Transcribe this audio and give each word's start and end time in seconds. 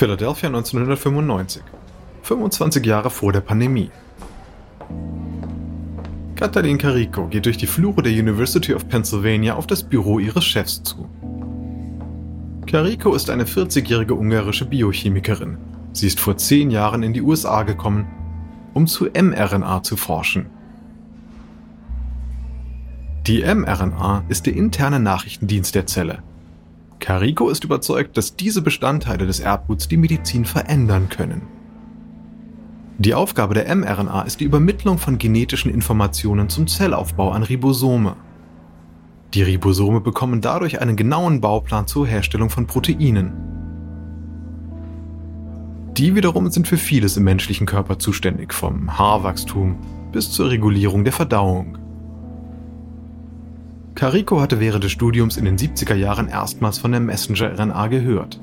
Philadelphia 0.00 0.48
1995. 0.48 1.62
25 2.22 2.86
Jahre 2.86 3.10
vor 3.10 3.34
der 3.34 3.42
Pandemie. 3.42 3.90
Katalin 6.36 6.78
Carico 6.78 7.26
geht 7.26 7.44
durch 7.44 7.58
die 7.58 7.66
Flure 7.66 8.02
der 8.02 8.12
University 8.12 8.72
of 8.72 8.88
Pennsylvania 8.88 9.56
auf 9.56 9.66
das 9.66 9.82
Büro 9.82 10.18
ihres 10.18 10.46
Chefs 10.46 10.82
zu. 10.82 11.06
Carico 12.66 13.14
ist 13.14 13.28
eine 13.28 13.44
40-jährige 13.44 14.14
ungarische 14.14 14.64
Biochemikerin. 14.64 15.58
Sie 15.92 16.06
ist 16.06 16.18
vor 16.18 16.38
zehn 16.38 16.70
Jahren 16.70 17.02
in 17.02 17.12
die 17.12 17.20
USA 17.20 17.62
gekommen, 17.62 18.06
um 18.72 18.86
zu 18.86 19.04
mRNA 19.04 19.82
zu 19.82 19.98
forschen. 19.98 20.46
Die 23.26 23.42
mRNA 23.42 24.24
ist 24.30 24.46
der 24.46 24.56
interne 24.56 24.98
Nachrichtendienst 24.98 25.74
der 25.74 25.86
Zelle. 25.86 26.22
Carico 27.00 27.48
ist 27.48 27.64
überzeugt, 27.64 28.16
dass 28.16 28.36
diese 28.36 28.62
Bestandteile 28.62 29.26
des 29.26 29.40
Erbguts 29.40 29.88
die 29.88 29.96
Medizin 29.96 30.44
verändern 30.44 31.08
können. 31.08 31.42
Die 32.98 33.14
Aufgabe 33.14 33.54
der 33.54 33.74
mRNA 33.74 34.22
ist 34.22 34.40
die 34.40 34.44
Übermittlung 34.44 34.98
von 34.98 35.16
genetischen 35.16 35.72
Informationen 35.72 36.50
zum 36.50 36.66
Zellaufbau 36.66 37.30
an 37.30 37.42
Ribosome. 37.42 38.14
Die 39.32 39.42
Ribosome 39.42 40.02
bekommen 40.02 40.42
dadurch 40.42 40.82
einen 40.82 40.96
genauen 40.96 41.40
Bauplan 41.40 41.86
zur 41.86 42.06
Herstellung 42.06 42.50
von 42.50 42.66
Proteinen. 42.66 43.32
Die 45.96 46.14
wiederum 46.14 46.50
sind 46.50 46.68
für 46.68 46.76
vieles 46.76 47.16
im 47.16 47.24
menschlichen 47.24 47.66
Körper 47.66 47.98
zuständig, 47.98 48.52
vom 48.52 48.98
Haarwachstum 48.98 49.78
bis 50.12 50.30
zur 50.30 50.50
Regulierung 50.50 51.04
der 51.04 51.12
Verdauung. 51.12 51.79
Carico 54.00 54.40
hatte 54.40 54.60
während 54.60 54.82
des 54.82 54.92
Studiums 54.92 55.36
in 55.36 55.44
den 55.44 55.58
70er 55.58 55.94
Jahren 55.94 56.26
erstmals 56.26 56.78
von 56.78 56.90
der 56.90 57.02
Messenger-RNA 57.02 57.88
gehört. 57.88 58.40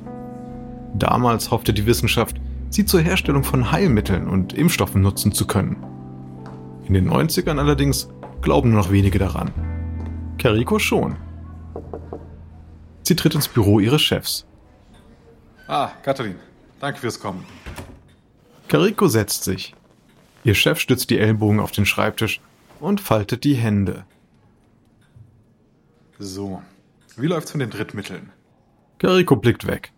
Damals 0.94 1.50
hoffte 1.50 1.74
die 1.74 1.88
Wissenschaft, 1.88 2.40
sie 2.70 2.86
zur 2.86 3.02
Herstellung 3.02 3.44
von 3.44 3.72
Heilmitteln 3.72 4.28
und 4.28 4.54
Impfstoffen 4.54 5.02
nutzen 5.02 5.32
zu 5.32 5.48
können. 5.48 5.84
In 6.86 6.94
den 6.94 7.10
90ern 7.10 7.58
allerdings 7.58 8.08
glauben 8.44 8.70
nur 8.70 8.84
noch 8.84 8.92
wenige 8.92 9.18
daran. 9.18 9.52
Kariko 10.38 10.78
schon. 10.78 11.16
Sie 13.02 13.16
tritt 13.16 13.34
ins 13.34 13.48
Büro 13.48 13.80
ihres 13.80 14.04
Chefs. 14.04 14.46
Ah, 15.68 15.90
Katharin, 16.04 16.36
danke 16.80 17.00
fürs 17.00 17.20
Kommen. 17.20 17.44
Kariko 18.68 19.08
setzt 19.08 19.44
sich. 19.44 19.74
Ihr 20.44 20.54
Chef 20.54 20.80
stützt 20.80 21.10
die 21.10 21.18
Ellbogen 21.18 21.60
auf 21.60 21.72
den 21.72 21.88
Schreibtisch 21.88 22.42
und 22.80 23.02
faltet 23.02 23.44
die 23.44 23.56
Hände. 23.56 24.06
So, 26.20 26.62
wie 27.16 27.28
läuft's 27.28 27.54
mit 27.54 27.62
den 27.62 27.70
Drittmitteln? 27.70 28.32
Kariko 28.98 29.36
blickt 29.36 29.68
weg. 29.68 29.92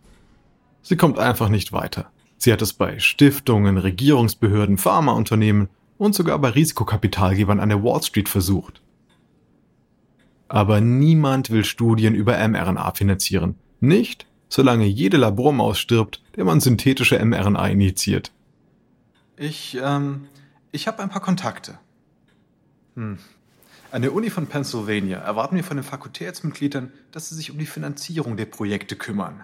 Sie 0.81 0.97
kommt 0.97 1.19
einfach 1.19 1.49
nicht 1.49 1.71
weiter. 1.71 2.11
Sie 2.37 2.51
hat 2.51 2.61
es 2.61 2.73
bei 2.73 2.99
Stiftungen, 2.99 3.77
Regierungsbehörden, 3.77 4.77
Pharmaunternehmen 4.77 5.69
und 5.97 6.15
sogar 6.15 6.39
bei 6.39 6.49
Risikokapitalgebern 6.49 7.59
an 7.59 7.69
der 7.69 7.83
Wall 7.83 8.01
Street 8.01 8.29
versucht. 8.29 8.81
Aber 10.47 10.81
niemand 10.81 11.51
will 11.51 11.63
Studien 11.63 12.15
über 12.15 12.35
mRNA 12.47 12.91
finanzieren. 12.91 13.55
Nicht, 13.79 14.25
solange 14.47 14.85
jede 14.85 15.17
Labormaus 15.17 15.79
stirbt, 15.79 16.23
der 16.35 16.45
man 16.45 16.59
synthetische 16.59 17.23
mRNA 17.23 17.67
initiiert. 17.67 18.31
Ich, 19.37 19.77
ähm, 19.81 20.27
ich 20.71 20.87
habe 20.87 21.03
ein 21.03 21.09
paar 21.09 21.21
Kontakte. 21.21 21.77
Hm. 22.95 23.19
An 23.91 24.01
der 24.01 24.13
Uni 24.13 24.29
von 24.29 24.47
Pennsylvania 24.47 25.19
erwarten 25.19 25.55
wir 25.55 25.63
von 25.63 25.77
den 25.77 25.83
Fakultätsmitgliedern, 25.83 26.91
dass 27.11 27.29
sie 27.29 27.35
sich 27.35 27.51
um 27.51 27.57
die 27.57 27.65
Finanzierung 27.65 28.37
der 28.37 28.45
Projekte 28.45 28.95
kümmern. 28.95 29.43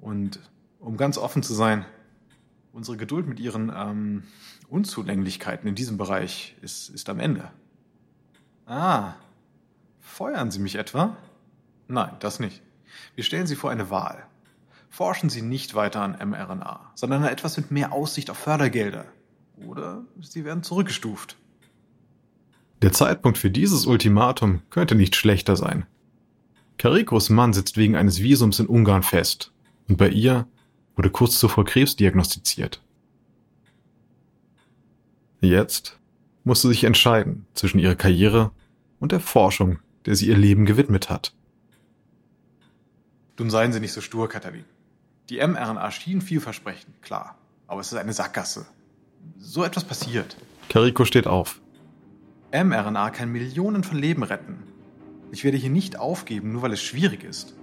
Und 0.00 0.40
um 0.78 0.96
ganz 0.96 1.18
offen 1.18 1.42
zu 1.42 1.54
sein, 1.54 1.84
Unsere 2.78 2.96
Geduld 2.96 3.26
mit 3.26 3.40
Ihren 3.40 3.72
ähm, 3.74 4.22
Unzulänglichkeiten 4.68 5.68
in 5.68 5.74
diesem 5.74 5.96
Bereich 5.96 6.54
ist, 6.60 6.90
ist 6.90 7.08
am 7.08 7.18
Ende. 7.18 7.50
Ah, 8.66 9.14
feuern 10.00 10.52
Sie 10.52 10.60
mich 10.60 10.76
etwa? 10.76 11.16
Nein, 11.88 12.14
das 12.20 12.38
nicht. 12.38 12.62
Wir 13.16 13.24
stellen 13.24 13.48
Sie 13.48 13.56
vor 13.56 13.70
eine 13.70 13.90
Wahl. 13.90 14.24
Forschen 14.90 15.28
Sie 15.28 15.42
nicht 15.42 15.74
weiter 15.74 16.02
an 16.02 16.16
mRNA, 16.30 16.92
sondern 16.94 17.24
an 17.24 17.30
etwas 17.30 17.56
mit 17.56 17.72
mehr 17.72 17.92
Aussicht 17.92 18.30
auf 18.30 18.38
Fördergelder. 18.38 19.06
Oder 19.66 20.04
Sie 20.20 20.44
werden 20.44 20.62
zurückgestuft. 20.62 21.36
Der 22.82 22.92
Zeitpunkt 22.92 23.38
für 23.38 23.50
dieses 23.50 23.86
Ultimatum 23.86 24.62
könnte 24.70 24.94
nicht 24.94 25.16
schlechter 25.16 25.56
sein. 25.56 25.86
Karikos 26.76 27.28
Mann 27.28 27.52
sitzt 27.52 27.76
wegen 27.76 27.96
eines 27.96 28.22
Visums 28.22 28.60
in 28.60 28.66
Ungarn 28.66 29.02
fest. 29.02 29.52
Und 29.88 29.96
bei 29.96 30.08
ihr 30.08 30.46
wurde 30.94 31.10
kurz 31.10 31.38
zuvor 31.38 31.64
Krebs 31.64 31.96
diagnostiziert. 31.96 32.82
Jetzt 35.40 35.98
musste 36.44 36.68
sie 36.68 36.74
sich 36.74 36.84
entscheiden 36.84 37.46
zwischen 37.54 37.78
ihrer 37.78 37.94
Karriere 37.94 38.52
und 39.00 39.12
der 39.12 39.20
Forschung, 39.20 39.78
der 40.06 40.14
sie 40.14 40.28
ihr 40.28 40.36
Leben 40.36 40.66
gewidmet 40.66 41.10
hat. 41.10 41.32
Nun 43.38 43.50
seien 43.50 43.72
Sie 43.72 43.80
nicht 43.80 43.92
so 43.92 44.00
stur, 44.00 44.28
Katharin. 44.28 44.64
Die 45.30 45.38
mRNA 45.38 45.90
schien 45.92 46.20
vielversprechend, 46.20 47.02
klar, 47.02 47.36
aber 47.68 47.80
es 47.80 47.92
ist 47.92 47.98
eine 47.98 48.12
Sackgasse. 48.12 48.66
So 49.38 49.62
etwas 49.62 49.84
passiert. 49.84 50.36
Kariko 50.68 51.04
steht 51.04 51.26
auf. 51.26 51.60
mRNA 52.52 53.10
kann 53.10 53.30
Millionen 53.30 53.82
von 53.82 53.98
Leben 53.98 54.22
retten. 54.22 54.62
Ich 55.32 55.44
werde 55.44 55.58
hier 55.58 55.70
nicht 55.70 55.98
aufgeben, 55.98 56.52
nur 56.52 56.62
weil 56.62 56.72
es 56.72 56.82
schwierig 56.82 57.22
ist. 57.22 57.54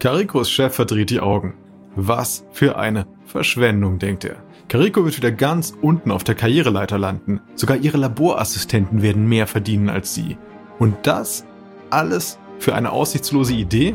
Karikos 0.00 0.50
Chef 0.50 0.74
verdreht 0.74 1.10
die 1.10 1.20
Augen. 1.20 1.54
Was 1.94 2.44
für 2.52 2.78
eine 2.78 3.06
Verschwendung, 3.26 3.98
denkt 3.98 4.24
er. 4.24 4.36
Kariko 4.68 5.04
wird 5.04 5.18
wieder 5.18 5.30
ganz 5.30 5.76
unten 5.82 6.10
auf 6.10 6.24
der 6.24 6.34
Karriereleiter 6.34 6.98
landen. 6.98 7.40
Sogar 7.54 7.76
ihre 7.76 7.98
Laborassistenten 7.98 9.02
werden 9.02 9.28
mehr 9.28 9.46
verdienen 9.46 9.90
als 9.90 10.14
sie. 10.14 10.38
Und 10.78 10.96
das 11.02 11.44
alles 11.90 12.38
für 12.58 12.74
eine 12.74 12.92
aussichtslose 12.92 13.52
Idee? 13.52 13.94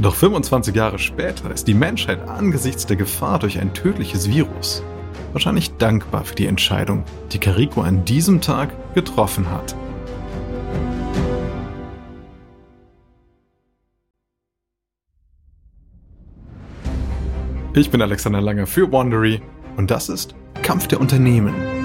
Doch 0.00 0.16
25 0.16 0.74
Jahre 0.74 0.98
später 0.98 1.52
ist 1.52 1.68
die 1.68 1.74
Menschheit 1.74 2.28
angesichts 2.28 2.84
der 2.86 2.96
Gefahr 2.96 3.38
durch 3.38 3.60
ein 3.60 3.72
tödliches 3.72 4.28
Virus 4.28 4.82
wahrscheinlich 5.32 5.76
dankbar 5.76 6.24
für 6.24 6.34
die 6.34 6.46
Entscheidung, 6.46 7.04
die 7.32 7.38
Kariko 7.38 7.82
an 7.82 8.04
diesem 8.04 8.40
Tag 8.40 8.70
getroffen 8.94 9.50
hat. 9.50 9.74
Ich 17.76 17.90
bin 17.90 18.00
Alexander 18.00 18.40
Lange 18.40 18.66
für 18.66 18.92
Wandery 18.92 19.42
und 19.76 19.90
das 19.90 20.08
ist 20.08 20.34
Kampf 20.62 20.86
der 20.86 21.00
Unternehmen. 21.00 21.83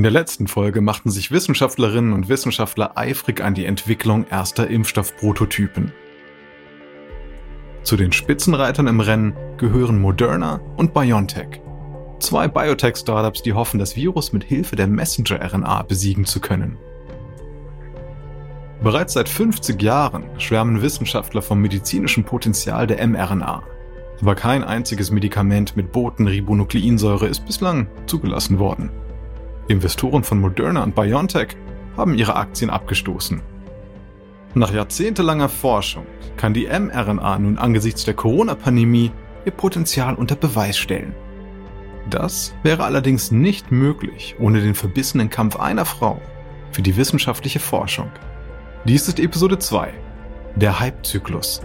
In 0.00 0.04
der 0.04 0.12
letzten 0.12 0.46
Folge 0.46 0.80
machten 0.80 1.10
sich 1.10 1.30
Wissenschaftlerinnen 1.30 2.14
und 2.14 2.30
Wissenschaftler 2.30 2.96
eifrig 2.96 3.42
an 3.42 3.52
die 3.52 3.66
Entwicklung 3.66 4.24
erster 4.30 4.66
Impfstoffprototypen. 4.66 5.92
Zu 7.82 7.98
den 7.98 8.10
Spitzenreitern 8.10 8.86
im 8.86 9.00
Rennen 9.00 9.34
gehören 9.58 10.00
Moderna 10.00 10.62
und 10.78 10.94
BioNTech. 10.94 11.60
Zwei 12.18 12.48
Biotech-Startups, 12.48 13.42
die 13.42 13.52
hoffen, 13.52 13.78
das 13.78 13.94
Virus 13.94 14.32
mit 14.32 14.42
Hilfe 14.42 14.74
der 14.74 14.86
Messenger-RNA 14.86 15.82
besiegen 15.82 16.24
zu 16.24 16.40
können. 16.40 16.78
Bereits 18.82 19.12
seit 19.12 19.28
50 19.28 19.82
Jahren 19.82 20.24
schwärmen 20.38 20.80
Wissenschaftler 20.80 21.42
vom 21.42 21.60
medizinischen 21.60 22.24
Potenzial 22.24 22.86
der 22.86 23.06
mRNA. 23.06 23.64
Aber 24.22 24.34
kein 24.34 24.64
einziges 24.64 25.10
Medikament 25.10 25.76
mit 25.76 25.92
Botenribonukleinsäure 25.92 27.26
ist 27.26 27.44
bislang 27.44 27.86
zugelassen 28.06 28.58
worden. 28.58 28.88
Investoren 29.70 30.24
von 30.24 30.40
Moderna 30.40 30.82
und 30.82 30.96
BioNTech 30.96 31.56
haben 31.96 32.14
ihre 32.14 32.34
Aktien 32.34 32.70
abgestoßen. 32.70 33.40
Nach 34.54 34.72
jahrzehntelanger 34.72 35.48
Forschung 35.48 36.06
kann 36.36 36.54
die 36.54 36.66
mRNA 36.66 37.38
nun 37.38 37.56
angesichts 37.56 38.04
der 38.04 38.14
Corona-Pandemie 38.14 39.12
ihr 39.44 39.52
Potenzial 39.52 40.16
unter 40.16 40.34
Beweis 40.34 40.76
stellen. 40.76 41.14
Das 42.10 42.52
wäre 42.64 42.82
allerdings 42.82 43.30
nicht 43.30 43.70
möglich 43.70 44.34
ohne 44.40 44.60
den 44.60 44.74
verbissenen 44.74 45.30
Kampf 45.30 45.54
einer 45.54 45.84
Frau 45.84 46.20
für 46.72 46.82
die 46.82 46.96
wissenschaftliche 46.96 47.60
Forschung. 47.60 48.10
Dies 48.86 49.06
ist 49.06 49.20
Episode 49.20 49.60
2, 49.60 49.92
der 50.56 50.80
Hype-Zyklus. 50.80 51.60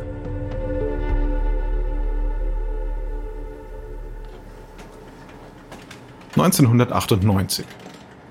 »1998. 6.36 7.63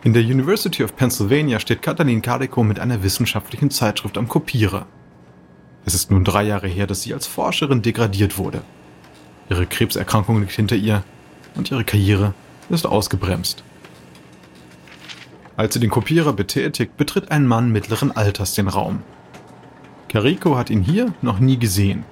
In 0.05 0.13
der 0.13 0.23
University 0.23 0.85
of 0.85 0.95
Pennsylvania 0.97 1.59
steht 1.59 1.81
Katalin 1.81 2.21
Carico 2.21 2.63
mit 2.63 2.79
einer 2.79 3.03
wissenschaftlichen 3.03 3.71
Zeitschrift 3.71 4.19
am 4.19 4.29
Kopierer. 4.29 4.85
Es 5.87 5.95
ist 5.95 6.11
nun 6.11 6.25
drei 6.25 6.43
Jahre 6.43 6.69
her, 6.69 6.87
dass 6.87 7.01
sie 7.01 7.15
als 7.15 7.27
Forscherin 7.27 7.81
degradiert 7.81 8.37
wurde. 8.37 8.61
Ihre 9.49 9.65
Krebserkrankung 9.65 10.41
liegt 10.41 10.53
hinter 10.53 10.77
ihr 10.77 11.03
und 11.55 11.71
ihre 11.71 11.85
Karriere 11.85 12.35
ist 12.69 12.85
ausgebremst. 12.85 13.65
Als 15.57 15.73
sie 15.73 15.81
den 15.81 15.89
Kopierer 15.89 16.35
betätigt, 16.35 16.99
betritt 16.99 17.31
ein 17.31 17.47
Mann 17.47 17.73
mittleren 17.73 18.13
Alters 18.13 18.55
den 18.55 18.69
Raum. 18.69 19.03
Carico 20.11 20.59
hat 20.59 20.69
ihn 20.69 20.83
hier 20.83 21.15
noch 21.23 21.39
nie 21.39 21.59
gesehen. 21.59 22.05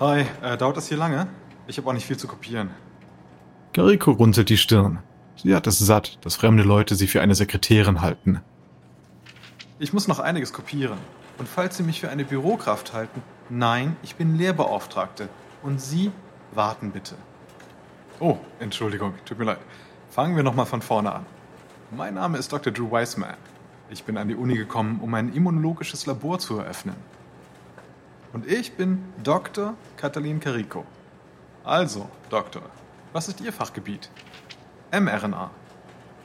Hi, 0.00 0.24
äh, 0.42 0.56
dauert 0.56 0.76
das 0.76 0.88
hier 0.88 0.98
lange? 0.98 1.28
Ich 1.68 1.78
habe 1.78 1.88
auch 1.88 1.94
nicht 1.94 2.06
viel 2.06 2.16
zu 2.16 2.26
kopieren. 2.26 2.70
Carico 3.72 4.10
runzelt 4.10 4.48
die 4.48 4.56
Stirn. 4.56 4.98
Sie 5.42 5.54
hat 5.54 5.66
es 5.66 5.78
satt, 5.78 6.18
dass 6.22 6.36
fremde 6.36 6.62
Leute 6.62 6.94
sie 6.94 7.06
für 7.06 7.22
eine 7.22 7.34
Sekretärin 7.34 8.02
halten. 8.02 8.40
Ich 9.78 9.94
muss 9.94 10.06
noch 10.06 10.18
einiges 10.18 10.52
kopieren. 10.52 10.98
Und 11.38 11.48
falls 11.48 11.78
Sie 11.78 11.82
mich 11.82 12.00
für 12.00 12.10
eine 12.10 12.26
Bürokraft 12.26 12.92
halten, 12.92 13.22
nein, 13.48 13.96
ich 14.02 14.16
bin 14.16 14.36
Lehrbeauftragte. 14.36 15.30
Und 15.62 15.80
Sie 15.80 16.12
warten 16.52 16.90
bitte. 16.90 17.14
Oh, 18.18 18.36
Entschuldigung, 18.58 19.14
tut 19.24 19.38
mir 19.38 19.46
leid. 19.46 19.60
Fangen 20.10 20.36
wir 20.36 20.42
nochmal 20.42 20.66
von 20.66 20.82
vorne 20.82 21.10
an. 21.10 21.24
Mein 21.90 22.14
Name 22.14 22.36
ist 22.36 22.52
Dr. 22.52 22.70
Drew 22.70 22.90
Weissman. 22.90 23.36
Ich 23.88 24.04
bin 24.04 24.18
an 24.18 24.28
die 24.28 24.34
Uni 24.34 24.56
gekommen, 24.56 25.00
um 25.00 25.14
ein 25.14 25.32
immunologisches 25.32 26.04
Labor 26.04 26.38
zu 26.38 26.58
eröffnen. 26.58 26.96
Und 28.34 28.46
ich 28.46 28.74
bin 28.74 29.02
Dr. 29.24 29.72
Katalin 29.96 30.38
Carico. 30.38 30.84
Also, 31.64 32.10
Doktor, 32.28 32.62
was 33.14 33.28
ist 33.28 33.40
Ihr 33.40 33.54
Fachgebiet? 33.54 34.10
mRNA. 34.92 35.50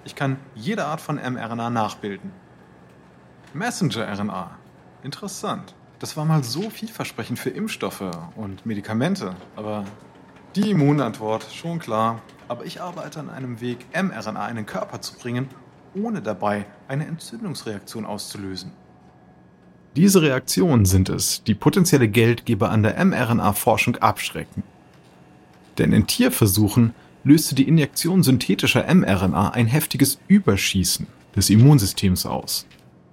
Ich 0.04 0.16
kann 0.16 0.38
jede 0.54 0.86
Art 0.86 1.02
von 1.02 1.16
mRNA 1.16 1.70
nachbilden. 1.70 2.32
Messenger-RNA. 3.54 4.52
Interessant. 5.04 5.76
Das 6.00 6.18
war 6.18 6.26
mal 6.26 6.44
so 6.44 6.70
vielversprechend 6.70 7.40
für 7.40 7.50
Impfstoffe 7.50 8.12
und 8.36 8.66
Medikamente, 8.66 9.36
aber 9.56 9.86
die 10.56 10.72
Immunantwort, 10.72 11.48
schon 11.52 11.80
klar. 11.80 12.22
Aber 12.48 12.66
ich 12.66 12.82
arbeite 12.82 13.20
an 13.20 13.30
einem 13.30 13.62
Weg, 13.62 13.86
mRNA 13.94 14.48
in 14.50 14.56
den 14.58 14.66
Körper 14.66 15.02
zu 15.02 15.16
bringen, 15.16 15.48
ohne 15.96 16.22
dabei 16.22 16.66
eine 16.88 17.08
Entzündungsreaktion 17.08 18.06
auszulösen. 18.06 18.72
Diese 19.96 20.22
Reaktionen 20.22 20.86
sind 20.86 21.10
es, 21.10 21.44
die 21.44 21.56
potenzielle 21.56 22.08
Geldgeber 22.08 22.70
an 22.70 22.84
der 22.84 23.04
mRNA-Forschung 23.04 23.96
abschrecken. 23.98 24.64
Denn 25.78 25.94
in 25.94 26.06
Tierversuchen 26.06 26.94
löste 27.26 27.56
die 27.56 27.68
Injektion 27.68 28.24
synthetischer 28.24 28.86
mRNA 28.94 29.50
ein 29.50 29.68
heftiges 29.68 30.20
Überschießen 30.28 31.08
des 31.36 31.50
Immunsystems 31.50 32.26
aus, 32.26 32.66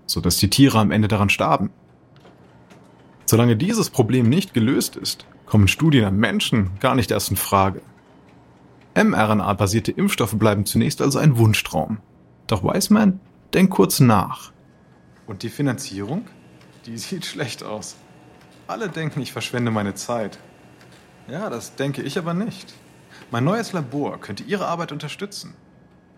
sodass 0.06 0.36
die 0.36 0.50
Tiere 0.50 0.78
am 0.78 0.92
Ende 0.92 1.08
daran 1.08 1.30
starben. 1.30 1.70
Solange 3.26 3.56
dieses 3.56 3.90
Problem 3.90 4.28
nicht 4.28 4.54
gelöst 4.54 4.94
ist, 4.94 5.26
kommen 5.46 5.66
Studien 5.66 6.04
an 6.04 6.16
Menschen 6.16 6.70
gar 6.78 6.94
nicht 6.94 7.10
erst 7.10 7.30
in 7.30 7.36
Frage. 7.36 7.80
mRNA-basierte 8.94 9.90
Impfstoffe 9.90 10.38
bleiben 10.38 10.66
zunächst 10.66 11.00
also 11.00 11.18
ein 11.18 11.38
Wunschtraum. 11.38 11.98
Doch 12.46 12.62
Weissman 12.62 13.20
denkt 13.54 13.72
kurz 13.72 14.00
nach. 14.00 14.52
Und 15.26 15.42
die 15.42 15.48
Finanzierung? 15.48 16.26
Die 16.84 16.98
sieht 16.98 17.24
schlecht 17.24 17.62
aus. 17.64 17.96
Alle 18.66 18.90
denken, 18.90 19.20
ich 19.20 19.32
verschwende 19.32 19.70
meine 19.70 19.94
Zeit. 19.94 20.38
Ja, 21.28 21.48
das 21.48 21.74
denke 21.76 22.02
ich 22.02 22.18
aber 22.18 22.34
nicht. 22.34 22.74
Mein 23.30 23.44
neues 23.44 23.72
Labor 23.72 24.20
könnte 24.20 24.42
Ihre 24.42 24.66
Arbeit 24.66 24.92
unterstützen. 24.92 25.54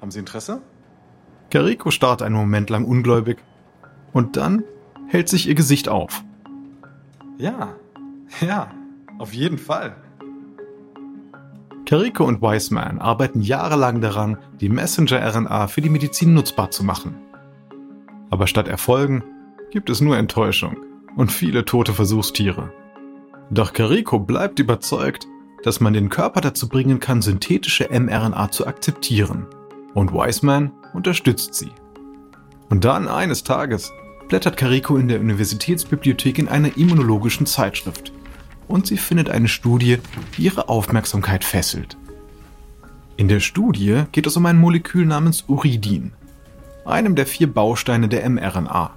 Haben 0.00 0.10
Sie 0.10 0.18
Interesse? 0.18 0.60
Carico 1.50 1.90
starrt 1.90 2.22
einen 2.22 2.34
Moment 2.34 2.70
lang 2.70 2.84
ungläubig 2.84 3.38
und 4.12 4.36
dann 4.36 4.64
hält 5.06 5.28
sich 5.28 5.48
ihr 5.48 5.54
Gesicht 5.54 5.88
auf. 5.88 6.24
Ja, 7.38 7.74
ja, 8.40 8.70
auf 9.18 9.32
jeden 9.32 9.58
Fall. 9.58 9.96
Carico 11.86 12.24
und 12.24 12.40
Weissman 12.40 12.98
arbeiten 12.98 13.40
jahrelang 13.40 14.00
daran, 14.00 14.38
die 14.60 14.68
Messenger-RNA 14.68 15.68
für 15.68 15.82
die 15.82 15.90
Medizin 15.90 16.32
nutzbar 16.32 16.70
zu 16.70 16.82
machen. 16.82 17.16
Aber 18.30 18.46
statt 18.46 18.68
Erfolgen 18.68 19.22
gibt 19.70 19.90
es 19.90 20.00
nur 20.00 20.16
Enttäuschung 20.16 20.76
und 21.14 21.30
viele 21.30 21.64
tote 21.64 21.92
Versuchstiere. 21.92 22.72
Doch 23.50 23.72
Carico 23.72 24.18
bleibt 24.18 24.58
überzeugt, 24.58 25.26
dass 25.64 25.80
man 25.80 25.94
den 25.94 26.10
Körper 26.10 26.42
dazu 26.42 26.68
bringen 26.68 27.00
kann, 27.00 27.22
synthetische 27.22 27.88
mRNA 27.90 28.50
zu 28.50 28.66
akzeptieren. 28.66 29.46
Und 29.94 30.12
Wiseman 30.12 30.72
unterstützt 30.92 31.54
sie. 31.54 31.70
Und 32.68 32.84
dann 32.84 33.08
eines 33.08 33.44
Tages 33.44 33.90
blättert 34.28 34.58
Carico 34.58 34.98
in 34.98 35.08
der 35.08 35.20
Universitätsbibliothek 35.20 36.38
in 36.38 36.48
einer 36.48 36.76
immunologischen 36.76 37.46
Zeitschrift. 37.46 38.12
Und 38.68 38.86
sie 38.86 38.98
findet 38.98 39.30
eine 39.30 39.48
Studie, 39.48 39.98
die 40.36 40.42
ihre 40.42 40.68
Aufmerksamkeit 40.68 41.44
fesselt. 41.44 41.96
In 43.16 43.28
der 43.28 43.40
Studie 43.40 44.02
geht 44.12 44.26
es 44.26 44.36
um 44.36 44.44
ein 44.44 44.58
Molekül 44.58 45.06
namens 45.06 45.44
Uridin, 45.48 46.12
einem 46.84 47.14
der 47.14 47.26
vier 47.26 47.50
Bausteine 47.50 48.08
der 48.08 48.28
mRNA. 48.28 48.90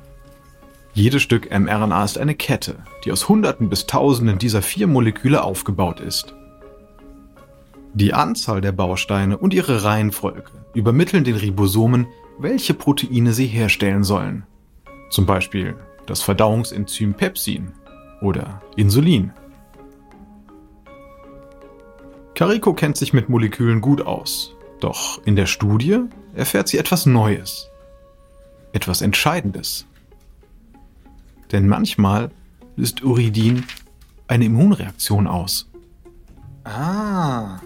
Jedes 0.94 1.22
Stück 1.22 1.50
mRNA 1.50 2.04
ist 2.04 2.18
eine 2.18 2.36
Kette, 2.36 2.84
die 3.06 3.12
aus 3.14 3.30
Hunderten 3.30 3.70
bis 3.70 3.86
Tausenden 3.86 4.38
dieser 4.38 4.62
vier 4.62 4.88
Moleküle 4.88 5.44
aufgebaut 5.44 6.02
ist. 6.02 6.34
Die 8.00 8.14
Anzahl 8.14 8.62
der 8.62 8.74
Bausteine 8.74 9.40
und 9.40 9.56
ihre 9.56 9.84
Reihenfolge 9.84 10.52
übermitteln 10.76 11.24
den 11.24 11.36
Ribosomen, 11.36 12.06
welche 12.38 12.76
Proteine 12.76 13.34
sie 13.34 13.48
herstellen 13.48 14.04
sollen. 14.04 14.46
Zum 15.10 15.26
Beispiel 15.26 15.76
das 16.06 16.22
Verdauungsenzym 16.22 17.16
Pepsin 17.16 17.72
oder 18.22 18.62
Insulin. 18.76 19.34
Carico 22.36 22.76
kennt 22.76 22.98
sich 22.98 23.14
mit 23.14 23.30
Molekülen 23.30 23.82
gut 23.82 24.04
aus, 24.04 24.54
doch 24.80 25.20
in 25.26 25.36
der 25.36 25.48
Studie 25.48 26.02
erfährt 26.36 26.68
sie 26.68 26.78
etwas 26.78 27.08
Neues, 27.08 27.72
etwas 28.74 29.02
Entscheidendes. 29.02 29.88
Denn 31.52 31.68
manchmal 31.68 32.30
löst 32.76 33.04
Uridin 33.04 33.64
eine 34.28 34.46
Immunreaktion 34.46 35.26
aus. 35.26 35.68
Ah, 36.64 37.60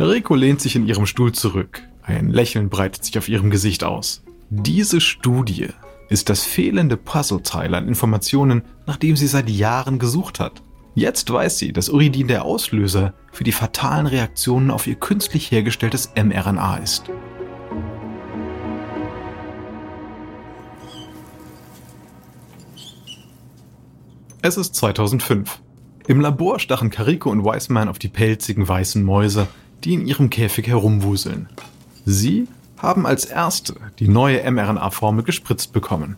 Rico 0.00 0.36
lehnt 0.36 0.60
sich 0.60 0.76
in 0.76 0.86
ihrem 0.86 1.06
Stuhl 1.06 1.32
zurück. 1.32 1.82
Ein 2.02 2.28
Lächeln 2.30 2.68
breitet 2.68 3.04
sich 3.04 3.18
auf 3.18 3.28
ihrem 3.28 3.50
Gesicht 3.50 3.82
aus. 3.82 4.22
Diese 4.48 5.00
Studie 5.00 5.68
ist 6.08 6.30
das 6.30 6.44
fehlende 6.44 6.96
Puzzleteil 6.96 7.74
an 7.74 7.88
Informationen, 7.88 8.62
nach 8.86 8.96
dem 8.96 9.16
sie 9.16 9.26
seit 9.26 9.50
Jahren 9.50 9.98
gesucht 9.98 10.38
hat. 10.38 10.62
Jetzt 10.94 11.30
weiß 11.32 11.58
sie, 11.58 11.72
dass 11.72 11.88
Uridin 11.88 12.28
der 12.28 12.44
Auslöser 12.44 13.12
für 13.32 13.44
die 13.44 13.52
fatalen 13.52 14.06
Reaktionen 14.06 14.70
auf 14.70 14.86
ihr 14.86 14.94
künstlich 14.94 15.50
hergestelltes 15.50 16.12
mRNA 16.16 16.76
ist. 16.76 17.04
Es 24.42 24.56
ist 24.56 24.76
2005. 24.76 25.60
Im 26.06 26.20
Labor 26.20 26.58
stachen 26.60 26.88
Carico 26.88 27.30
und 27.30 27.44
Weissman 27.44 27.88
auf 27.88 27.98
die 27.98 28.08
pelzigen 28.08 28.66
weißen 28.66 29.02
Mäuse, 29.02 29.48
die 29.84 29.94
in 29.94 30.06
ihrem 30.06 30.30
Käfig 30.30 30.66
herumwuseln. 30.66 31.48
Sie 32.04 32.48
haben 32.78 33.06
als 33.06 33.24
erste 33.24 33.74
die 33.98 34.08
neue 34.08 34.48
mRNA-Formel 34.50 35.24
gespritzt 35.24 35.72
bekommen. 35.72 36.16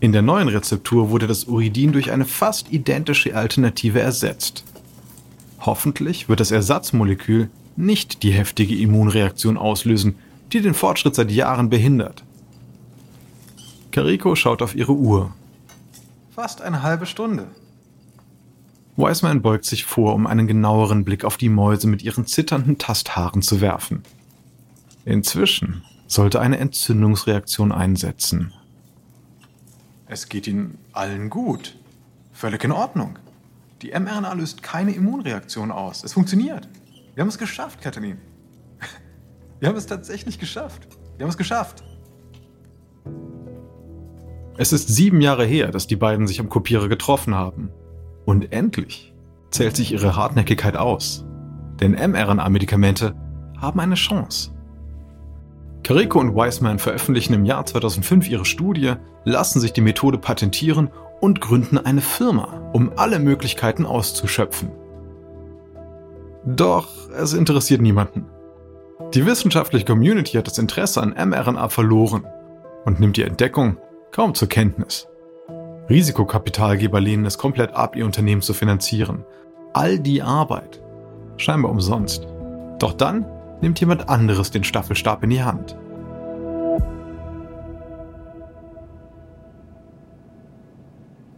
In 0.00 0.12
der 0.12 0.22
neuen 0.22 0.48
Rezeptur 0.48 1.10
wurde 1.10 1.26
das 1.26 1.44
Uridin 1.44 1.92
durch 1.92 2.10
eine 2.10 2.24
fast 2.24 2.72
identische 2.72 3.36
Alternative 3.36 4.00
ersetzt. 4.00 4.64
Hoffentlich 5.60 6.28
wird 6.28 6.40
das 6.40 6.50
Ersatzmolekül 6.50 7.50
nicht 7.76 8.22
die 8.22 8.32
heftige 8.32 8.74
Immunreaktion 8.76 9.58
auslösen, 9.58 10.16
die 10.52 10.60
den 10.60 10.74
Fortschritt 10.74 11.14
seit 11.14 11.30
Jahren 11.30 11.68
behindert. 11.68 12.24
Carico 13.90 14.34
schaut 14.34 14.62
auf 14.62 14.74
ihre 14.74 14.92
Uhr. 14.92 15.34
Fast 16.34 16.62
eine 16.62 16.82
halbe 16.82 17.06
Stunde. 17.06 17.46
Wiseman 19.00 19.42
beugt 19.42 19.64
sich 19.64 19.84
vor, 19.84 20.14
um 20.14 20.26
einen 20.26 20.46
genaueren 20.46 21.04
Blick 21.04 21.24
auf 21.24 21.36
die 21.36 21.48
Mäuse 21.48 21.88
mit 21.88 22.02
ihren 22.02 22.26
zitternden 22.26 22.78
Tasthaaren 22.78 23.42
zu 23.42 23.60
werfen. 23.60 24.02
Inzwischen 25.04 25.82
sollte 26.06 26.40
eine 26.40 26.58
Entzündungsreaktion 26.58 27.72
einsetzen. 27.72 28.52
Es 30.06 30.28
geht 30.28 30.46
ihnen 30.46 30.78
allen 30.92 31.30
gut. 31.30 31.78
Völlig 32.32 32.64
in 32.64 32.72
Ordnung. 32.72 33.18
Die 33.82 33.90
mRNA 33.90 34.34
löst 34.34 34.62
keine 34.62 34.92
Immunreaktion 34.92 35.70
aus. 35.70 36.04
Es 36.04 36.12
funktioniert. 36.12 36.68
Wir 37.14 37.22
haben 37.22 37.28
es 37.28 37.38
geschafft, 37.38 37.80
Katalin. 37.80 38.18
Wir 39.60 39.68
haben 39.68 39.76
es 39.76 39.86
tatsächlich 39.86 40.38
geschafft. 40.38 40.88
Wir 41.16 41.24
haben 41.24 41.30
es 41.30 41.38
geschafft. 41.38 41.82
Es 44.56 44.72
ist 44.72 44.88
sieben 44.88 45.20
Jahre 45.20 45.46
her, 45.46 45.70
dass 45.70 45.86
die 45.86 45.96
beiden 45.96 46.26
sich 46.26 46.40
am 46.40 46.48
Kopierer 46.48 46.88
getroffen 46.88 47.34
haben. 47.34 47.70
Und 48.30 48.52
endlich 48.52 49.12
zählt 49.50 49.74
sich 49.74 49.90
ihre 49.90 50.14
Hartnäckigkeit 50.14 50.76
aus. 50.76 51.24
Denn 51.80 51.94
mRNA-Medikamente 51.94 53.16
haben 53.60 53.80
eine 53.80 53.96
Chance. 53.96 54.52
Carico 55.82 56.20
und 56.20 56.36
Wiseman 56.36 56.78
veröffentlichen 56.78 57.34
im 57.34 57.44
Jahr 57.44 57.66
2005 57.66 58.28
ihre 58.28 58.44
Studie, 58.44 58.92
lassen 59.24 59.58
sich 59.58 59.72
die 59.72 59.80
Methode 59.80 60.16
patentieren 60.16 60.90
und 61.20 61.40
gründen 61.40 61.76
eine 61.76 62.02
Firma, 62.02 62.70
um 62.72 62.92
alle 62.94 63.18
Möglichkeiten 63.18 63.84
auszuschöpfen. 63.84 64.70
Doch 66.46 66.86
es 67.10 67.32
interessiert 67.32 67.80
niemanden. 67.80 68.26
Die 69.12 69.26
wissenschaftliche 69.26 69.86
Community 69.86 70.34
hat 70.34 70.46
das 70.46 70.58
Interesse 70.58 71.02
an 71.02 71.16
mRNA 71.30 71.68
verloren 71.68 72.24
und 72.84 73.00
nimmt 73.00 73.16
die 73.16 73.24
Entdeckung 73.24 73.76
kaum 74.12 74.36
zur 74.36 74.48
Kenntnis. 74.48 75.08
Risikokapitalgeber 75.90 77.00
lehnen 77.00 77.26
es 77.26 77.36
komplett 77.36 77.74
ab, 77.74 77.96
ihr 77.96 78.06
Unternehmen 78.06 78.42
zu 78.42 78.54
finanzieren. 78.54 79.24
All 79.72 79.98
die 79.98 80.22
Arbeit. 80.22 80.80
Scheinbar 81.36 81.72
umsonst. 81.72 82.28
Doch 82.78 82.92
dann 82.92 83.26
nimmt 83.60 83.80
jemand 83.80 84.08
anderes 84.08 84.52
den 84.52 84.62
Staffelstab 84.62 85.24
in 85.24 85.30
die 85.30 85.42
Hand. 85.42 85.76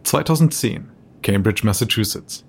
(2010) 0.03 0.91
Cambridge, 1.23 1.61
Massachusetts. 1.65 2.45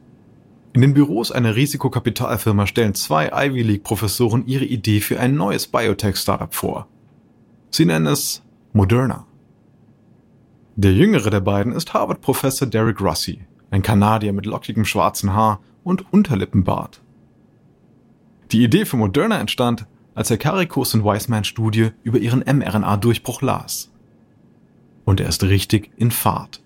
In 0.75 0.83
den 0.83 0.93
Büros 0.93 1.33
einer 1.33 1.57
Risikokapitalfirma 1.57 2.67
stellen 2.67 2.95
zwei 2.95 3.31
Ivy 3.33 3.63
League-Professoren 3.63 4.47
ihre 4.47 4.67
Idee 4.67 5.01
für 5.01 5.19
ein 5.19 5.37
neues 5.37 5.69
Biotech-Startup 5.69 6.53
vor. 6.53 6.87
Sie 7.71 7.87
nennen 7.87 8.07
es 8.07 8.43
Moderna. 8.75 9.27
Der 10.77 10.93
jüngere 10.93 11.31
der 11.31 11.39
beiden 11.41 11.73
ist 11.73 11.95
Harvard-Professor 11.95 12.67
Derek 12.67 13.01
Rossi, 13.01 13.47
ein 13.71 13.83
Kanadier 13.83 14.33
mit 14.33 14.45
lockigem 14.45 14.85
schwarzen 14.85 15.33
Haar 15.33 15.61
und 15.85 16.13
Unterlippenbart. 16.13 17.01
Die 18.51 18.65
Idee 18.65 18.85
für 18.85 18.97
Moderna 18.97 19.39
entstand, 19.39 19.87
als 20.17 20.33
er 20.33 20.37
Caricos 20.37 20.93
und 20.95 21.05
Weismanns 21.05 21.47
Studie 21.47 21.93
über 22.03 22.19
ihren 22.19 22.41
mRNA-Durchbruch 22.41 23.41
las. 23.41 23.93
Und 25.05 25.21
er 25.21 25.29
ist 25.29 25.45
richtig 25.45 25.93
in 25.97 26.11
Fahrt. 26.11 26.61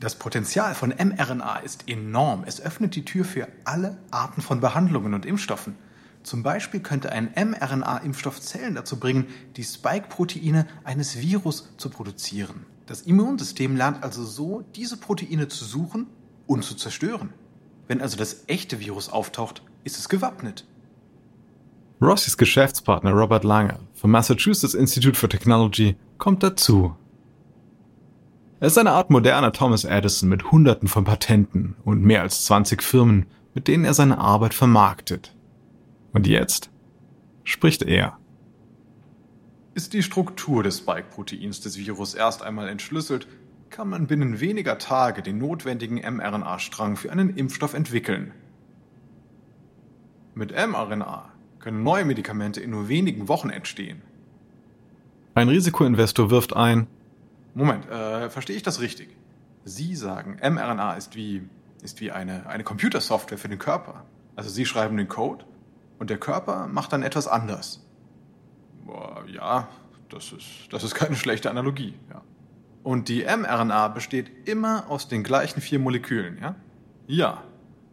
Das 0.00 0.16
Potenzial 0.16 0.74
von 0.74 0.90
mRNA 0.90 1.58
ist 1.58 1.88
enorm. 1.88 2.42
Es 2.46 2.60
öffnet 2.60 2.96
die 2.96 3.04
Tür 3.04 3.24
für 3.24 3.46
alle 3.64 3.98
Arten 4.10 4.42
von 4.42 4.60
Behandlungen 4.60 5.14
und 5.14 5.24
Impfstoffen. 5.24 5.76
Zum 6.24 6.42
Beispiel 6.42 6.80
könnte 6.80 7.12
ein 7.12 7.30
mRNA-Impfstoff 7.36 8.40
Zellen 8.40 8.74
dazu 8.74 8.98
bringen, 8.98 9.26
die 9.56 9.62
Spike-Proteine 9.62 10.66
eines 10.82 11.20
Virus 11.20 11.68
zu 11.76 11.90
produzieren. 11.90 12.66
Das 12.88 13.02
Immunsystem 13.02 13.76
lernt 13.76 14.02
also 14.02 14.24
so, 14.24 14.64
diese 14.74 14.96
Proteine 14.96 15.48
zu 15.48 15.66
suchen 15.66 16.06
und 16.46 16.64
zu 16.64 16.74
zerstören. 16.74 17.34
Wenn 17.86 18.00
also 18.00 18.16
das 18.16 18.44
echte 18.46 18.80
Virus 18.80 19.10
auftaucht, 19.10 19.62
ist 19.84 19.98
es 19.98 20.08
gewappnet. 20.08 20.66
Rossys 22.00 22.38
Geschäftspartner 22.38 23.12
Robert 23.12 23.44
Lange 23.44 23.78
vom 23.92 24.10
Massachusetts 24.10 24.72
Institute 24.72 25.18
for 25.18 25.28
Technology 25.28 25.96
kommt 26.16 26.42
dazu. 26.42 26.96
Er 28.58 28.68
ist 28.68 28.78
eine 28.78 28.92
Art 28.92 29.10
moderner 29.10 29.52
Thomas 29.52 29.84
Edison 29.84 30.30
mit 30.30 30.50
Hunderten 30.50 30.88
von 30.88 31.04
Patenten 31.04 31.76
und 31.84 32.02
mehr 32.02 32.22
als 32.22 32.46
20 32.46 32.82
Firmen, 32.82 33.26
mit 33.52 33.68
denen 33.68 33.84
er 33.84 33.92
seine 33.92 34.16
Arbeit 34.16 34.54
vermarktet. 34.54 35.36
Und 36.14 36.26
jetzt 36.26 36.70
spricht 37.44 37.82
er. 37.82 38.16
Ist 39.78 39.92
die 39.92 40.02
Struktur 40.02 40.64
des 40.64 40.78
Spike-Proteins 40.78 41.60
des 41.60 41.78
Virus 41.78 42.14
erst 42.14 42.42
einmal 42.42 42.68
entschlüsselt, 42.68 43.28
kann 43.70 43.88
man 43.88 44.08
binnen 44.08 44.40
weniger 44.40 44.76
Tage 44.78 45.22
den 45.22 45.38
notwendigen 45.38 45.98
mRNA-Strang 45.98 46.96
für 46.96 47.12
einen 47.12 47.36
Impfstoff 47.36 47.74
entwickeln. 47.74 48.32
Mit 50.34 50.50
mRNA 50.50 51.30
können 51.60 51.84
neue 51.84 52.04
Medikamente 52.04 52.60
in 52.60 52.70
nur 52.70 52.88
wenigen 52.88 53.28
Wochen 53.28 53.50
entstehen. 53.50 54.02
Ein 55.36 55.48
Risikoinvestor 55.48 56.28
wirft 56.28 56.56
ein. 56.56 56.88
Moment, 57.54 57.88
äh, 57.88 58.30
verstehe 58.30 58.56
ich 58.56 58.64
das 58.64 58.80
richtig? 58.80 59.16
Sie 59.64 59.94
sagen, 59.94 60.40
mRNA 60.42 60.94
ist 60.94 61.14
wie, 61.14 61.48
ist 61.84 62.00
wie 62.00 62.10
eine, 62.10 62.48
eine 62.48 62.64
Computersoftware 62.64 63.38
für 63.38 63.48
den 63.48 63.60
Körper. 63.60 64.04
Also 64.34 64.50
Sie 64.50 64.66
schreiben 64.66 64.96
den 64.96 65.06
Code 65.06 65.44
und 66.00 66.10
der 66.10 66.18
Körper 66.18 66.66
macht 66.66 66.92
dann 66.92 67.04
etwas 67.04 67.28
anders. 67.28 67.84
Boah, 68.88 69.22
ja, 69.30 69.68
das 70.08 70.32
ist, 70.32 70.46
das 70.70 70.82
ist 70.82 70.94
keine 70.94 71.14
schlechte 71.14 71.50
Analogie, 71.50 71.92
ja. 72.10 72.22
Und 72.82 73.10
die 73.10 73.22
mRNA 73.22 73.88
besteht 73.88 74.48
immer 74.48 74.84
aus 74.88 75.08
den 75.08 75.22
gleichen 75.22 75.60
vier 75.60 75.78
Molekülen, 75.78 76.38
ja? 76.40 76.54
Ja. 77.06 77.42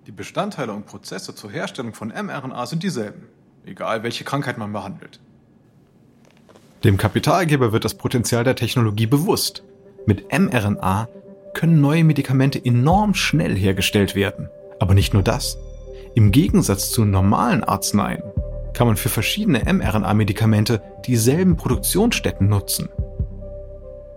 Die 0.07 0.13
Bestandteile 0.13 0.71
und 0.71 0.85
Prozesse 0.85 1.35
zur 1.35 1.51
Herstellung 1.51 1.93
von 1.93 2.09
mRNA 2.09 2.65
sind 2.67 2.81
dieselben, 2.81 3.27
egal 3.65 4.03
welche 4.03 4.23
Krankheit 4.23 4.57
man 4.57 4.71
behandelt. 4.71 5.19
Dem 6.85 6.95
Kapitalgeber 6.95 7.73
wird 7.73 7.83
das 7.83 7.95
Potenzial 7.95 8.45
der 8.45 8.55
Technologie 8.55 9.07
bewusst. 9.07 9.63
Mit 10.05 10.31
mRNA 10.31 11.09
können 11.53 11.81
neue 11.81 12.05
Medikamente 12.05 12.63
enorm 12.63 13.15
schnell 13.15 13.55
hergestellt 13.57 14.15
werden. 14.15 14.47
Aber 14.79 14.93
nicht 14.93 15.13
nur 15.13 15.23
das. 15.23 15.57
Im 16.13 16.31
Gegensatz 16.31 16.91
zu 16.91 17.03
normalen 17.03 17.65
Arzneien 17.65 18.23
kann 18.75 18.87
man 18.87 18.97
für 18.97 19.09
verschiedene 19.09 19.63
mRNA-Medikamente 19.65 20.81
dieselben 21.05 21.55
Produktionsstätten 21.55 22.47
nutzen. 22.47 22.89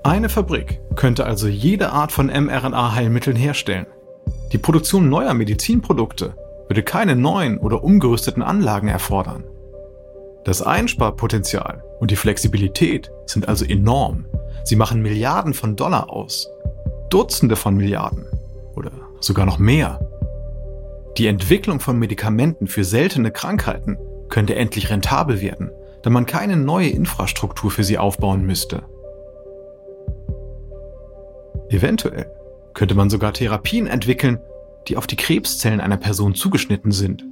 Eine 0.02 0.28
Fabrik 0.28 0.80
könnte 0.96 1.24
also 1.24 1.48
jede 1.48 1.90
Art 1.92 2.12
von 2.12 2.26
mRNA-Heilmitteln 2.26 3.36
herstellen. 3.36 3.86
Die 4.52 4.58
Produktion 4.58 5.08
neuer 5.08 5.32
Medizinprodukte 5.32 6.34
würde 6.68 6.82
keine 6.82 7.16
neuen 7.16 7.58
oder 7.58 7.82
umgerüsteten 7.82 8.42
Anlagen 8.42 8.88
erfordern. 8.88 9.44
Das 10.44 10.62
Einsparpotenzial 10.62 11.82
und 12.00 12.10
die 12.10 12.16
Flexibilität 12.16 13.10
sind 13.26 13.48
also 13.48 13.64
enorm. 13.64 14.26
Sie 14.64 14.76
machen 14.76 15.02
Milliarden 15.02 15.54
von 15.54 15.76
Dollar 15.76 16.10
aus. 16.10 16.48
Dutzende 17.10 17.56
von 17.56 17.76
Milliarden. 17.76 18.26
Oder 18.74 18.92
sogar 19.20 19.46
noch 19.46 19.58
mehr. 19.58 20.00
Die 21.16 21.26
Entwicklung 21.26 21.80
von 21.80 21.98
Medikamenten 21.98 22.66
für 22.66 22.84
seltene 22.84 23.30
Krankheiten 23.30 23.98
könnte 24.28 24.54
endlich 24.54 24.90
rentabel 24.90 25.40
werden, 25.40 25.70
da 26.02 26.11
man 26.11 26.26
keine 26.26 26.56
neue 26.56 26.88
Infrastruktur 26.88 27.70
für 27.70 27.85
sie 27.85 27.99
aufbauen 27.99 28.44
müsste. 28.44 28.85
Eventuell 31.70 32.30
könnte 32.75 32.94
man 32.94 33.11
sogar 33.11 33.32
Therapien 33.32 33.87
entwickeln, 33.87 34.38
die 34.87 34.97
auf 34.97 35.06
die 35.06 35.16
Krebszellen 35.16 35.80
einer 35.80 35.97
Person 35.97 36.35
zugeschnitten 36.35 36.92
sind. 36.92 37.25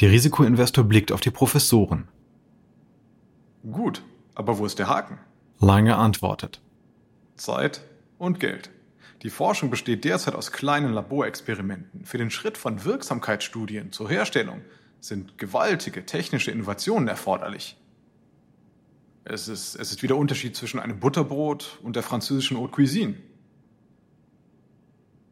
Der 0.00 0.10
Risikoinvestor 0.10 0.84
blickt 0.84 1.10
auf 1.10 1.20
die 1.20 1.30
Professoren. 1.30 2.08
Gut, 3.70 4.02
aber 4.34 4.58
wo 4.58 4.66
ist 4.66 4.78
der 4.78 4.88
Haken? 4.88 5.18
Lange 5.58 5.96
antwortet. 5.96 6.60
Zeit 7.36 7.80
und 8.18 8.38
Geld. 8.40 8.70
Die 9.22 9.30
Forschung 9.30 9.70
besteht 9.70 10.04
derzeit 10.04 10.34
aus 10.34 10.52
kleinen 10.52 10.92
Laborexperimenten. 10.92 12.04
Für 12.04 12.18
den 12.18 12.30
Schritt 12.30 12.56
von 12.56 12.84
Wirksamkeitsstudien 12.84 13.90
zur 13.90 14.08
Herstellung 14.08 14.62
sind 15.00 15.38
gewaltige 15.38 16.06
technische 16.06 16.50
Innovationen 16.50 17.08
erforderlich. 17.08 17.76
Es 19.24 19.48
ist, 19.48 19.74
es 19.74 19.90
ist 19.90 20.02
wie 20.02 20.06
der 20.06 20.16
Unterschied 20.16 20.56
zwischen 20.56 20.80
einem 20.80 21.00
Butterbrot 21.00 21.80
und 21.82 21.96
der 21.96 22.02
französischen 22.02 22.56
Haute 22.56 22.72
Cuisine. 22.72 23.14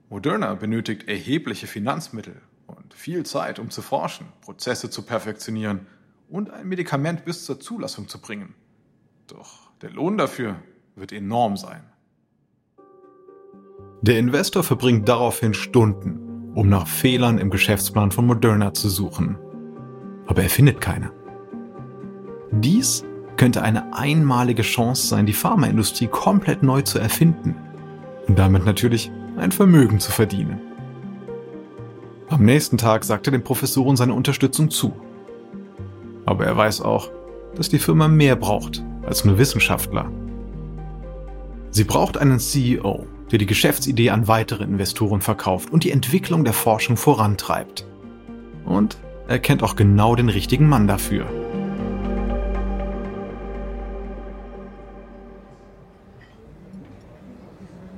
Moderna 0.09 0.55
benötigt 0.55 1.09
erhebliche 1.09 1.67
Finanzmittel 1.67 2.41
und 2.67 2.93
viel 2.93 3.25
Zeit, 3.25 3.59
um 3.59 3.71
zu 3.71 3.83
forschen, 3.83 4.27
Prozesse 4.41 4.91
zu 4.91 5.03
perfektionieren 5.03 5.87
und 6.29 6.51
ein 6.51 6.69
Medikament 6.69 7.25
bis 7.25 7.45
zur 7.45 7.61
Zulassung 7.61 8.09
zu 8.09 8.21
bringen. 8.21 8.55
Doch 9.29 9.71
der 9.81 9.91
Lohn 9.91 10.19
dafür 10.19 10.61
wird 10.95 11.13
enorm 11.13 11.57
sein. 11.57 11.83
Der 14.07 14.21
Investor 14.21 14.63
verbringt 14.63 15.09
daraufhin 15.09 15.53
Stunden, 15.53 16.53
um 16.55 16.69
nach 16.69 16.87
Fehlern 16.87 17.39
im 17.39 17.51
Geschäftsplan 17.51 18.13
von 18.13 18.25
Moderna 18.25 18.73
zu 18.73 18.89
suchen. 18.89 19.37
Aber 20.29 20.45
er 20.45 20.49
findet 20.49 20.81
keine. 20.81 21.11
Dies 22.53 23.05
könnte 23.37 23.63
eine 23.63 23.93
einmalige 23.97 24.63
Chance 24.63 25.09
sein, 25.09 25.27
die 25.27 25.33
Pharmaindustrie 25.33 26.07
komplett 26.07 26.63
neu 26.63 26.83
zu 26.83 27.01
erfinden 27.01 27.57
und 28.29 28.39
damit 28.39 28.65
natürlich 28.65 29.11
ein 29.39 29.51
Vermögen 29.51 29.99
zu 29.99 30.13
verdienen. 30.13 30.61
Am 32.29 32.45
nächsten 32.45 32.79
Tag 32.79 33.03
sagt 33.03 33.27
er 33.27 33.33
den 33.33 33.43
Professoren 33.43 33.97
seine 33.97 34.15
Unterstützung 34.15 34.71
zu. 34.71 34.93
Aber 36.27 36.47
er 36.47 36.57
weiß 36.57 36.81
auch, 36.81 37.11
dass 37.57 37.71
die 37.71 37.81
Firma 37.81 38.07
mehr 38.07 38.37
braucht 38.37 38.85
als 39.05 39.25
nur 39.25 39.37
Wissenschaftler. 39.37 40.09
Sie 41.71 41.85
braucht 41.85 42.17
einen 42.19 42.39
CEO, 42.39 43.05
der 43.31 43.39
die 43.39 43.47
Geschäftsidee 43.47 44.11
an 44.11 44.29
weitere 44.29 44.65
Investoren 44.65 45.21
verkauft 45.21 45.71
und 45.71 45.85
die 45.85 45.91
Entwicklung 45.91 46.45
der 46.45 46.53
Forschung 46.53 46.97
vorantreibt. 46.97 47.87
Und 48.65 48.99
er 49.29 49.39
kennt 49.39 49.63
auch 49.63 49.77
genau 49.77 50.15
den 50.15 50.29
richtigen 50.29 50.69
Mann 50.69 50.87
dafür. 50.87 51.27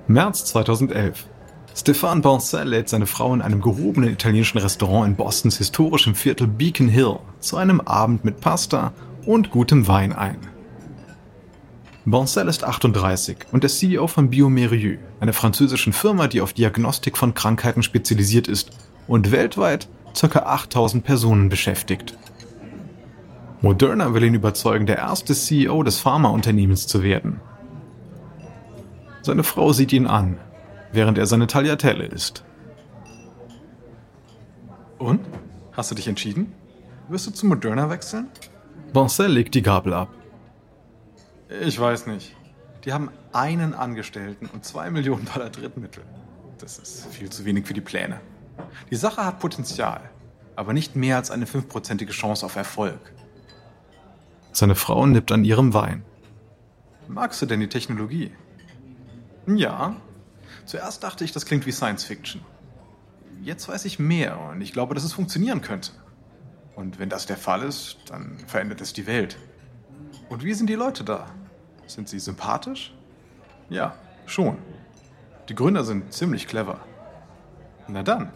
März 0.07 0.47
2011. 0.47 1.27
Stefan 1.75 2.23
Bancel 2.23 2.67
lädt 2.67 2.89
seine 2.89 3.07
Frau 3.07 3.35
in 3.35 3.43
einem 3.43 3.61
gehobenen 3.61 4.11
italienischen 4.11 4.59
Restaurant 4.59 5.07
in 5.07 5.17
Bostons 5.17 5.59
historischem 5.59 6.15
Viertel 6.15 6.47
Beacon 6.47 6.89
Hill 6.89 7.19
zu 7.41 7.57
einem 7.57 7.81
Abend 7.83 8.25
mit 8.25 8.41
Pasta 8.41 8.93
und 9.27 9.51
gutem 9.51 9.87
Wein 9.87 10.15
ein. 10.15 10.58
Boncel 12.11 12.49
ist 12.49 12.65
38 12.65 13.37
und 13.53 13.63
der 13.63 13.71
CEO 13.71 14.07
von 14.07 14.31
Biomérieux, 14.31 14.99
einer 15.21 15.35
französischen 15.35 15.93
Firma, 15.93 16.27
die 16.27 16.41
auf 16.41 16.55
Diagnostik 16.55 17.19
von 17.19 17.35
Krankheiten 17.35 17.83
spezialisiert 17.83 18.49
ist 18.49 18.71
und 19.07 19.31
weltweit 19.31 19.89
ca. 20.19 20.39
8000 20.39 21.05
Personen 21.05 21.51
beschäftigt. 21.51 22.17
Moderna 23.61 24.15
will 24.15 24.25
ihn 24.25 24.35
überzeugen, 24.35 24.87
der 24.87 24.97
erste 24.97 25.35
CEO 25.35 25.83
des 25.83 25.99
Pharmaunternehmens 25.99 26.87
zu 26.87 27.03
werden. 27.03 27.41
Seine 29.21 29.43
Frau 29.43 29.75
sieht 29.75 29.93
ihn 29.93 30.07
an, 30.07 30.39
während 30.93 31.19
er 31.19 31.27
seine 31.27 31.47
Tagliatelle 31.47 32.07
isst. 32.07 32.43
Und? 34.99 35.21
Hast 35.73 35.91
du 35.91 35.95
dich 35.95 36.09
entschieden? 36.09 36.55
Wirst 37.09 37.27
du 37.27 37.33
zu 37.33 37.47
Moderna 37.47 37.91
wechseln? 37.91 38.29
Boncel 38.95 39.31
legt 39.31 39.55
die 39.55 39.63
Gabel 39.63 39.93
ab. 39.93 40.09
Ich 41.49 41.81
weiß 41.81 42.07
nicht. 42.07 42.37
Die 42.85 42.93
haben 42.93 43.11
einen 43.33 43.75
Angestellten 43.75 44.47
und 44.47 44.65
zwei 44.65 44.91
Millionen 44.91 45.25
Dollar 45.25 45.51
Drittmittel. 45.51 46.05
Das 46.59 46.79
ist 46.79 47.07
viel 47.07 47.31
zu 47.31 47.45
wenig 47.45 47.67
für 47.67 47.75
die 47.75 47.81
Pläne. 47.81 48.21
Die 48.91 48.97
Sache 48.97 49.25
hat 49.25 49.39
Potenzial, 49.39 50.01
aber 50.57 50.73
nicht 50.73 50.97
mehr 50.97 51.17
als 51.17 51.31
eine 51.31 51.47
fünfprozentige 51.47 52.13
Chance 52.13 52.45
auf 52.45 52.57
Erfolg. 52.57 52.99
Seine 54.53 54.75
Frau 54.75 55.07
nippt 55.07 55.33
an 55.33 55.45
ihrem 55.45 55.73
Wein. 55.73 56.05
Magst 57.07 57.41
du 57.41 57.47
denn 57.47 57.61
die 57.61 57.69
Technologie? 57.69 58.33
Ja. 59.47 59.97
Zuerst 60.67 61.03
dachte 61.03 61.25
ich, 61.25 61.33
das 61.33 61.47
klingt 61.47 61.65
wie 61.65 61.73
Science 61.73 62.05
Fiction. 62.05 62.43
Jetzt 63.43 63.69
weiß 63.69 63.85
ich 63.87 63.99
mehr 63.99 64.39
und 64.39 64.61
ich 64.61 64.73
glaube, 64.73 64.95
dass 64.95 65.05
es 65.05 65.13
funktionieren 65.13 65.63
könnte. 65.63 65.93
Und 66.75 66.99
wenn 66.99 67.09
das 67.09 67.27
der 67.27 67.37
Fall 67.37 67.63
ist, 67.63 67.97
dann 68.09 68.39
verändert 68.47 68.81
es 68.81 68.93
die 68.93 69.07
Welt. 69.07 69.39
Und 70.29 70.45
wie 70.45 70.55
sind 70.55 70.69
die 70.69 70.75
Leute 70.75 71.05
da? 71.05 71.27
Sind 71.89 72.09
sie 72.09 72.21
sympathisch? 72.21 72.95
Ja, 73.71 73.95
schon. 74.27 74.59
Die 75.49 75.55
Gründer 75.55 75.85
sind 75.85 76.13
ziemlich 76.13 76.47
clever. 76.47 76.79
Na 77.89 78.03
dann, 78.03 78.31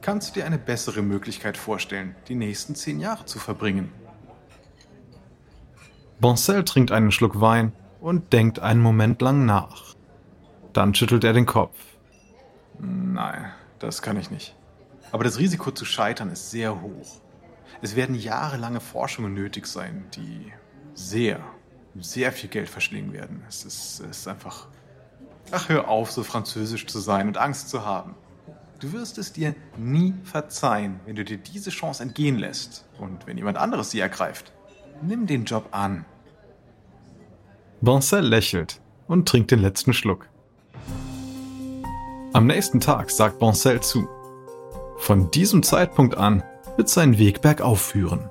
kannst 0.00 0.30
du 0.30 0.40
dir 0.40 0.46
eine 0.46 0.58
bessere 0.58 1.02
Möglichkeit 1.02 1.58
vorstellen, 1.58 2.16
die 2.28 2.34
nächsten 2.34 2.74
zehn 2.74 2.98
Jahre 2.98 3.26
zu 3.26 3.38
verbringen? 3.38 3.92
Boncel 6.20 6.64
trinkt 6.64 6.92
einen 6.92 7.12
Schluck 7.12 7.40
Wein 7.40 7.72
und 8.00 8.32
denkt 8.32 8.58
einen 8.58 8.80
Moment 8.80 9.20
lang 9.20 9.44
nach. 9.44 9.94
Dann 10.72 10.94
schüttelt 10.94 11.24
er 11.24 11.34
den 11.34 11.46
Kopf. 11.46 11.76
Nein, 12.78 13.52
das 13.78 14.00
kann 14.00 14.16
ich 14.16 14.30
nicht. 14.30 14.56
Aber 15.10 15.24
das 15.24 15.38
Risiko 15.38 15.70
zu 15.72 15.84
scheitern 15.84 16.30
ist 16.30 16.50
sehr 16.50 16.80
hoch. 16.80 17.20
Es 17.82 17.96
werden 17.96 18.14
jahrelange 18.14 18.80
Forschungen 18.80 19.34
nötig 19.34 19.66
sein, 19.66 20.06
die 20.14 20.52
sehr, 20.94 21.40
sehr 22.00 22.32
viel 22.32 22.48
Geld 22.48 22.68
verschlingen 22.68 23.12
werden. 23.12 23.42
Es 23.48 23.64
ist, 23.64 24.00
es 24.00 24.18
ist 24.18 24.28
einfach. 24.28 24.66
Ach, 25.50 25.68
hör 25.68 25.88
auf, 25.88 26.10
so 26.10 26.22
französisch 26.22 26.86
zu 26.86 26.98
sein 26.98 27.28
und 27.28 27.36
Angst 27.36 27.68
zu 27.68 27.84
haben. 27.84 28.14
Du 28.80 28.92
wirst 28.92 29.18
es 29.18 29.32
dir 29.32 29.54
nie 29.76 30.14
verzeihen, 30.24 30.98
wenn 31.04 31.14
du 31.14 31.24
dir 31.24 31.38
diese 31.38 31.70
Chance 31.70 32.02
entgehen 32.02 32.38
lässt. 32.38 32.84
Und 32.98 33.26
wenn 33.26 33.36
jemand 33.36 33.58
anderes 33.58 33.90
sie 33.90 34.00
ergreift, 34.00 34.52
nimm 35.02 35.26
den 35.26 35.44
Job 35.44 35.68
an. 35.70 36.04
Boncel 37.80 38.24
lächelt 38.24 38.80
und 39.06 39.28
trinkt 39.28 39.50
den 39.50 39.60
letzten 39.60 39.92
Schluck. 39.92 40.28
Am 42.32 42.46
nächsten 42.46 42.80
Tag 42.80 43.10
sagt 43.10 43.38
Boncel 43.38 43.80
zu. 43.80 44.08
Von 44.96 45.30
diesem 45.30 45.62
Zeitpunkt 45.62 46.16
an 46.16 46.42
wird 46.76 46.88
sein 46.88 47.18
Weg 47.18 47.42
bergauf 47.42 47.82
führen. 47.82 48.30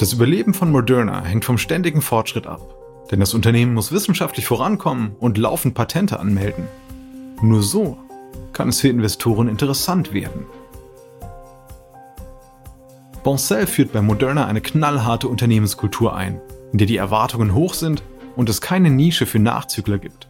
Das 0.00 0.14
Überleben 0.14 0.54
von 0.54 0.70
Moderna 0.70 1.22
hängt 1.22 1.44
vom 1.44 1.58
ständigen 1.58 2.00
Fortschritt 2.00 2.46
ab, 2.46 2.62
denn 3.10 3.20
das 3.20 3.34
Unternehmen 3.34 3.74
muss 3.74 3.92
wissenschaftlich 3.92 4.46
vorankommen 4.46 5.14
und 5.20 5.36
laufend 5.36 5.74
Patente 5.74 6.18
anmelden. 6.18 6.64
Nur 7.42 7.62
so 7.62 7.98
kann 8.54 8.70
es 8.70 8.80
für 8.80 8.88
Investoren 8.88 9.46
interessant 9.46 10.14
werden. 10.14 10.46
Boncel 13.22 13.66
führt 13.66 13.92
bei 13.92 14.00
Moderna 14.00 14.46
eine 14.46 14.62
knallharte 14.62 15.28
Unternehmenskultur 15.28 16.16
ein, 16.16 16.40
in 16.72 16.78
der 16.78 16.86
die 16.86 16.96
Erwartungen 16.96 17.52
hoch 17.52 17.74
sind 17.74 18.02
und 18.36 18.48
es 18.48 18.62
keine 18.62 18.88
Nische 18.88 19.26
für 19.26 19.38
Nachzügler 19.38 19.98
gibt. 19.98 20.28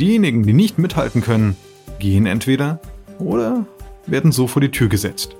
Diejenigen, 0.00 0.42
die 0.42 0.54
nicht 0.54 0.76
mithalten 0.76 1.20
können, 1.20 1.56
gehen 2.00 2.26
entweder 2.26 2.80
oder 3.20 3.64
werden 4.08 4.32
so 4.32 4.48
vor 4.48 4.60
die 4.60 4.72
Tür 4.72 4.88
gesetzt. 4.88 5.36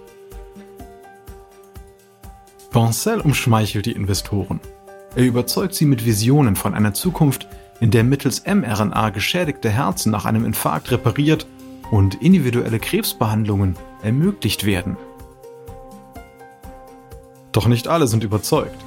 Boncel 2.75 3.21
umschmeichelt 3.21 3.87
die 3.87 3.93
Investoren. 3.93 4.59
Er 5.15 5.25
überzeugt 5.25 5.77
sie 5.77 5.85
mit 5.85 6.05
Visionen 6.05 6.57
von 6.57 6.75
einer 6.75 6.93
Zukunft, 6.93 7.47
in 7.79 7.93
der 7.93 8.03
mittels 8.03 8.43
mRNA 8.47 9.11
geschädigte 9.11 9.71
Herzen 9.71 10.11
nach 10.11 10.25
einem 10.25 10.45
Infarkt 10.45 10.91
repariert 10.91 11.47
und 11.93 12.21
individuelle 12.21 12.81
Krebsbehandlungen 12.81 13.77
ermöglicht 14.03 14.67
werden. 14.67 14.97
Doch 17.53 17.69
nicht 17.69 17.87
alle 17.87 18.09
sind 18.09 18.25
überzeugt. 18.25 18.85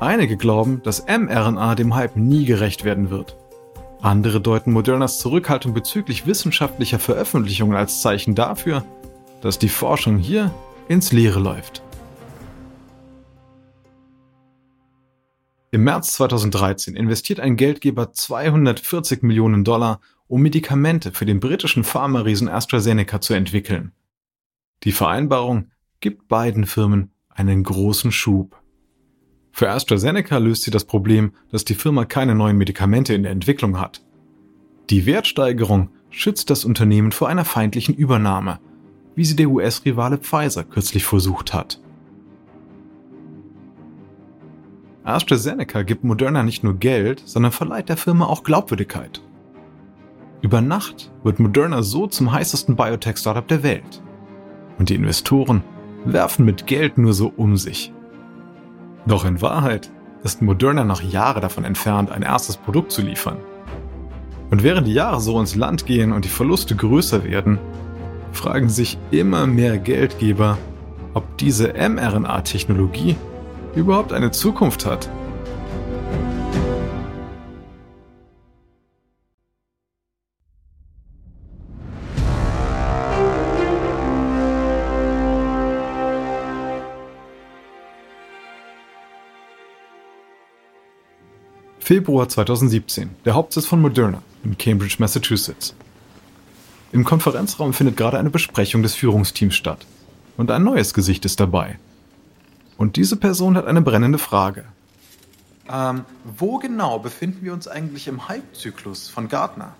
Einige 0.00 0.36
glauben, 0.36 0.82
dass 0.82 1.06
mRNA 1.06 1.76
dem 1.76 1.94
Hype 1.94 2.16
nie 2.16 2.44
gerecht 2.44 2.82
werden 2.82 3.10
wird. 3.10 3.36
Andere 4.02 4.40
deuten 4.40 4.72
Modernas 4.72 5.18
Zurückhaltung 5.18 5.72
bezüglich 5.72 6.26
wissenschaftlicher 6.26 6.98
Veröffentlichungen 6.98 7.76
als 7.76 8.00
Zeichen 8.00 8.34
dafür, 8.34 8.82
dass 9.40 9.60
die 9.60 9.68
Forschung 9.68 10.18
hier 10.18 10.50
ins 10.88 11.12
Leere 11.12 11.38
läuft. 11.38 11.83
Im 15.74 15.82
März 15.82 16.12
2013 16.12 16.94
investiert 16.94 17.40
ein 17.40 17.56
Geldgeber 17.56 18.12
240 18.12 19.24
Millionen 19.24 19.64
Dollar, 19.64 20.00
um 20.28 20.40
Medikamente 20.40 21.10
für 21.10 21.26
den 21.26 21.40
britischen 21.40 21.82
Pharma-Riesen 21.82 22.48
AstraZeneca 22.48 23.20
zu 23.20 23.34
entwickeln. 23.34 23.90
Die 24.84 24.92
Vereinbarung 24.92 25.72
gibt 25.98 26.28
beiden 26.28 26.66
Firmen 26.66 27.10
einen 27.28 27.64
großen 27.64 28.12
Schub. 28.12 28.56
Für 29.50 29.70
AstraZeneca 29.70 30.38
löst 30.38 30.62
sie 30.62 30.70
das 30.70 30.84
Problem, 30.84 31.32
dass 31.50 31.64
die 31.64 31.74
Firma 31.74 32.04
keine 32.04 32.36
neuen 32.36 32.56
Medikamente 32.56 33.12
in 33.12 33.24
der 33.24 33.32
Entwicklung 33.32 33.80
hat. 33.80 34.00
Die 34.90 35.06
Wertsteigerung 35.06 35.90
schützt 36.08 36.50
das 36.50 36.64
Unternehmen 36.64 37.10
vor 37.10 37.28
einer 37.28 37.44
feindlichen 37.44 37.96
Übernahme, 37.96 38.60
wie 39.16 39.24
sie 39.24 39.34
der 39.34 39.50
US-Rivale 39.50 40.18
Pfizer 40.18 40.62
kürzlich 40.62 41.04
versucht 41.04 41.52
hat. 41.52 41.80
AstraZeneca 45.04 45.82
gibt 45.82 46.02
Moderna 46.02 46.42
nicht 46.42 46.64
nur 46.64 46.74
Geld, 46.74 47.22
sondern 47.26 47.52
verleiht 47.52 47.90
der 47.90 47.98
Firma 47.98 48.24
auch 48.24 48.42
Glaubwürdigkeit. 48.42 49.20
Über 50.40 50.62
Nacht 50.62 51.12
wird 51.22 51.40
Moderna 51.40 51.82
so 51.82 52.06
zum 52.06 52.32
heißesten 52.32 52.74
Biotech-Startup 52.74 53.46
der 53.46 53.62
Welt. 53.62 54.02
Und 54.78 54.88
die 54.88 54.94
Investoren 54.94 55.62
werfen 56.06 56.46
mit 56.46 56.66
Geld 56.66 56.96
nur 56.96 57.12
so 57.12 57.30
um 57.36 57.58
sich. 57.58 57.92
Doch 59.06 59.26
in 59.26 59.42
Wahrheit 59.42 59.90
ist 60.22 60.40
Moderna 60.40 60.84
noch 60.84 61.02
Jahre 61.02 61.40
davon 61.40 61.64
entfernt, 61.64 62.10
ein 62.10 62.22
erstes 62.22 62.56
Produkt 62.56 62.90
zu 62.90 63.02
liefern. 63.02 63.36
Und 64.50 64.62
während 64.62 64.86
die 64.86 64.94
Jahre 64.94 65.20
so 65.20 65.38
ins 65.38 65.54
Land 65.54 65.84
gehen 65.84 66.12
und 66.12 66.24
die 66.24 66.30
Verluste 66.30 66.76
größer 66.76 67.24
werden, 67.24 67.58
fragen 68.32 68.70
sich 68.70 68.96
immer 69.10 69.46
mehr 69.46 69.76
Geldgeber, 69.76 70.56
ob 71.12 71.36
diese 71.36 71.74
mRNA-Technologie 71.74 73.16
überhaupt 73.76 74.12
eine 74.12 74.30
Zukunft 74.30 74.86
hat. 74.86 75.08
Februar 91.80 92.28
2017, 92.30 93.10
der 93.26 93.34
Hauptsitz 93.34 93.66
von 93.66 93.82
Moderna 93.82 94.22
in 94.42 94.56
Cambridge, 94.56 94.96
Massachusetts. 94.98 95.74
Im 96.92 97.04
Konferenzraum 97.04 97.74
findet 97.74 97.98
gerade 97.98 98.18
eine 98.18 98.30
Besprechung 98.30 98.82
des 98.82 98.94
Führungsteams 98.94 99.54
statt. 99.54 99.84
Und 100.38 100.50
ein 100.50 100.64
neues 100.64 100.94
Gesicht 100.94 101.26
ist 101.26 101.40
dabei. 101.40 101.78
Und 102.76 102.96
diese 102.96 103.16
Person 103.16 103.56
hat 103.56 103.66
eine 103.66 103.82
brennende 103.82 104.18
Frage. 104.18 104.64
Ähm, 105.68 106.04
wo 106.24 106.58
genau 106.58 106.98
befinden 106.98 107.44
wir 107.44 107.52
uns 107.52 107.68
eigentlich 107.68 108.08
im 108.08 108.28
Hype-Zyklus 108.28 109.08
von 109.08 109.28
Gartner? 109.28 109.74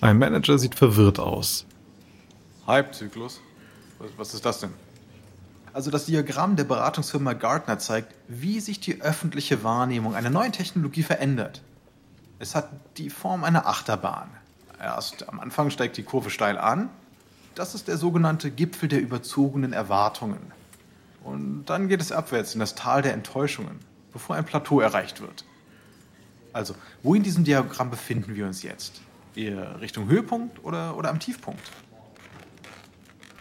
Ein 0.00 0.18
Manager 0.18 0.58
sieht 0.58 0.74
verwirrt 0.74 1.18
aus. 1.18 1.64
Hype-Zyklus? 2.66 3.40
Was, 3.98 4.10
was 4.16 4.34
ist 4.34 4.44
das 4.44 4.60
denn? 4.60 4.70
Also 5.72 5.90
das 5.90 6.04
Diagramm 6.04 6.56
der 6.56 6.64
Beratungsfirma 6.64 7.32
Gartner 7.32 7.78
zeigt, 7.78 8.14
wie 8.28 8.60
sich 8.60 8.80
die 8.80 9.00
öffentliche 9.00 9.64
Wahrnehmung 9.64 10.14
einer 10.14 10.28
neuen 10.28 10.52
Technologie 10.52 11.02
verändert. 11.02 11.62
Es 12.38 12.54
hat 12.54 12.68
die 12.98 13.08
Form 13.08 13.44
einer 13.44 13.66
Achterbahn. 13.66 14.28
Erst 14.78 15.28
am 15.28 15.40
Anfang 15.40 15.70
steigt 15.70 15.96
die 15.96 16.02
Kurve 16.02 16.28
steil 16.28 16.58
an. 16.58 16.90
Das 17.54 17.74
ist 17.74 17.88
der 17.88 17.96
sogenannte 17.96 18.50
Gipfel 18.50 18.88
der 18.88 19.00
überzogenen 19.00 19.72
Erwartungen. 19.72 20.52
Und 21.24 21.64
dann 21.66 21.88
geht 21.88 22.00
es 22.00 22.12
abwärts 22.12 22.54
in 22.54 22.60
das 22.60 22.74
Tal 22.74 23.02
der 23.02 23.14
Enttäuschungen. 23.14 23.78
bevor 24.12 24.36
ein 24.36 24.44
Plateau 24.44 24.80
erreicht 24.80 25.22
wird. 25.22 25.44
Also, 26.52 26.74
wo 27.02 27.14
in 27.14 27.22
diesem 27.22 27.44
Diagramm 27.44 27.90
befinden 27.90 28.34
wir 28.34 28.46
uns 28.46 28.62
jetzt? 28.62 29.00
Eher 29.34 29.80
Richtung 29.80 30.06
Höhepunkt 30.08 30.62
oder, 30.64 30.96
oder 30.98 31.08
am 31.08 31.18
Tiefpunkt? 31.18 31.62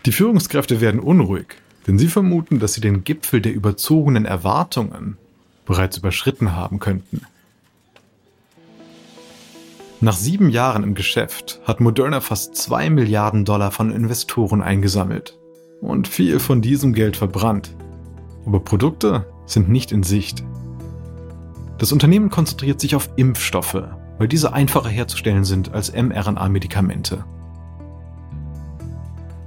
Die 0.06 0.14
Führungskräfte 0.14 0.80
werden 0.80 1.02
unruhig, 1.02 1.58
denn 1.88 2.00
sie 2.00 2.08
vermuten, 2.08 2.60
dass 2.60 2.74
sie 2.74 2.82
den 2.82 3.04
Gipfel 3.04 3.42
der 3.42 3.54
überzogenen 3.54 4.26
Erwartungen 4.26 5.18
bereits 5.66 5.98
überschritten 5.98 6.56
haben 6.56 6.80
könnten. 6.80 7.26
Nach 10.00 10.16
sieben 10.16 10.50
Jahren 10.50 10.84
im 10.84 10.96
Geschäft 10.96 11.60
hat 11.66 11.82
Moderna 11.82 12.22
fast 12.22 12.56
zwei 12.56 12.90
Milliarden 12.90 13.46
Dollar 13.46 13.72
von 13.72 13.92
Investoren 13.92 14.62
eingesammelt 14.64 15.38
und 15.82 16.08
viel 16.08 16.40
von 16.40 16.62
diesem 16.62 16.94
Geld 16.94 17.18
verbrannt. 17.18 17.76
Aber 18.46 18.60
Produkte 18.60 19.26
sind 19.46 19.70
nicht 19.70 19.92
in 19.92 20.04
Sicht. 20.04 20.44
Das 21.78 21.92
Unternehmen 21.92 22.30
konzentriert 22.30 22.80
sich 22.80 22.96
auf 22.96 23.10
Impfstoffe, 23.16 23.84
weil 24.18 24.28
diese 24.28 24.54
einfacher 24.54 24.90
herzustellen 24.90 25.44
sind 25.44 25.74
als 25.74 25.92
mRNA-Medikamente. 25.92 27.26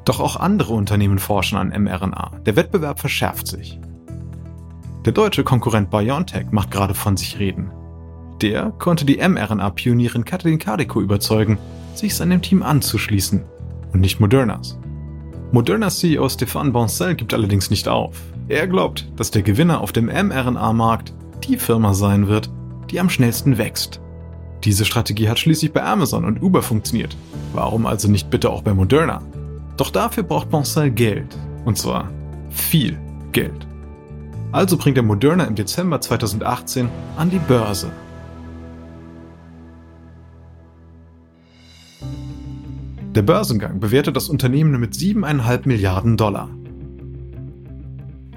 Doch 0.04 0.20
auch 0.20 0.36
andere 0.36 0.74
Unternehmen 0.74 1.18
forschen 1.18 1.56
an 1.56 1.68
mRNA. 1.68 2.32
Der 2.44 2.56
Wettbewerb 2.56 3.00
verschärft 3.00 3.46
sich. 3.46 3.80
Der 5.04 5.12
deutsche 5.12 5.44
Konkurrent 5.44 5.90
BioNTech 5.90 6.50
macht 6.50 6.70
gerade 6.70 6.94
von 6.94 7.16
sich 7.16 7.38
reden. 7.38 7.70
Der 8.42 8.70
konnte 8.72 9.04
die 9.04 9.16
mRNA-Pionierin 9.16 10.24
Kathleen 10.24 10.58
Carico 10.58 11.00
überzeugen, 11.00 11.58
sich 11.94 12.14
seinem 12.14 12.42
Team 12.42 12.62
anzuschließen 12.62 13.44
und 13.92 14.00
nicht 14.00 14.18
Modernas. 14.18 14.78
Modernas 15.54 16.00
CEO 16.00 16.26
Stéphane 16.26 16.72
Bancel 16.72 17.14
gibt 17.14 17.32
allerdings 17.32 17.70
nicht 17.70 17.86
auf. 17.86 18.20
Er 18.48 18.66
glaubt, 18.66 19.06
dass 19.14 19.30
der 19.30 19.42
Gewinner 19.42 19.82
auf 19.82 19.92
dem 19.92 20.06
mRNA-Markt 20.06 21.14
die 21.44 21.58
Firma 21.58 21.94
sein 21.94 22.26
wird, 22.26 22.50
die 22.90 22.98
am 22.98 23.08
schnellsten 23.08 23.56
wächst. 23.56 24.00
Diese 24.64 24.84
Strategie 24.84 25.28
hat 25.28 25.38
schließlich 25.38 25.72
bei 25.72 25.84
Amazon 25.84 26.24
und 26.24 26.42
Uber 26.42 26.60
funktioniert. 26.60 27.16
Warum 27.52 27.86
also 27.86 28.10
nicht 28.10 28.30
bitte 28.30 28.50
auch 28.50 28.62
bei 28.62 28.74
Moderna? 28.74 29.22
Doch 29.76 29.90
dafür 29.90 30.24
braucht 30.24 30.50
Bancel 30.50 30.90
Geld. 30.90 31.38
Und 31.64 31.78
zwar 31.78 32.08
viel 32.50 32.98
Geld. 33.30 33.64
Also 34.50 34.76
bringt 34.76 34.96
er 34.96 35.04
Moderna 35.04 35.44
im 35.44 35.54
Dezember 35.54 36.00
2018 36.00 36.88
an 37.16 37.30
die 37.30 37.38
Börse. 37.38 37.92
Der 43.14 43.22
Börsengang 43.22 43.78
bewertet 43.78 44.16
das 44.16 44.28
Unternehmen 44.28 44.80
mit 44.80 44.94
7,5 44.94 45.68
Milliarden 45.68 46.16
Dollar. 46.16 46.48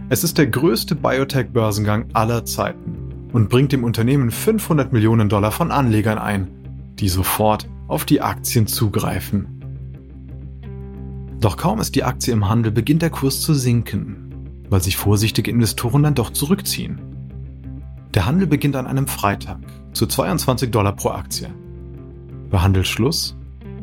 Es 0.10 0.24
ist 0.24 0.38
der 0.38 0.46
größte 0.46 0.94
Biotech-Börsengang 0.94 2.06
aller 2.14 2.46
Zeiten 2.46 3.30
und 3.34 3.50
bringt 3.50 3.72
dem 3.72 3.84
Unternehmen 3.84 4.30
500 4.30 4.94
Millionen 4.94 5.30
Dollar 5.30 5.52
von 5.52 5.72
Anlegern 5.72 6.20
ein, 6.20 6.48
die 7.00 7.10
sofort 7.10 7.68
auf 7.88 8.06
die 8.06 8.22
Aktien 8.22 8.68
zugreifen. 8.68 9.48
Doch 11.40 11.58
kaum 11.58 11.80
ist 11.80 11.96
die 11.96 12.04
Aktie 12.04 12.32
im 12.32 12.48
Handel, 12.48 12.72
beginnt 12.72 13.02
der 13.02 13.10
Kurs 13.10 13.42
zu 13.42 13.56
sinken, 13.56 14.62
weil 14.70 14.84
sich 14.84 14.96
vorsichtige 14.96 15.50
Investoren 15.50 16.04
dann 16.04 16.14
doch 16.14 16.30
zurückziehen. 16.30 17.02
Der 18.14 18.28
Handel 18.28 18.46
beginnt 18.46 18.76
an 18.76 18.86
einem 18.86 19.08
Freitag 19.08 19.58
zu 19.94 20.06
22 20.06 20.70
Dollar 20.70 20.96
pro 20.96 21.10
Aktie. 21.10 21.50
Bei 22.52 22.60
Handelsschluss 22.60 23.36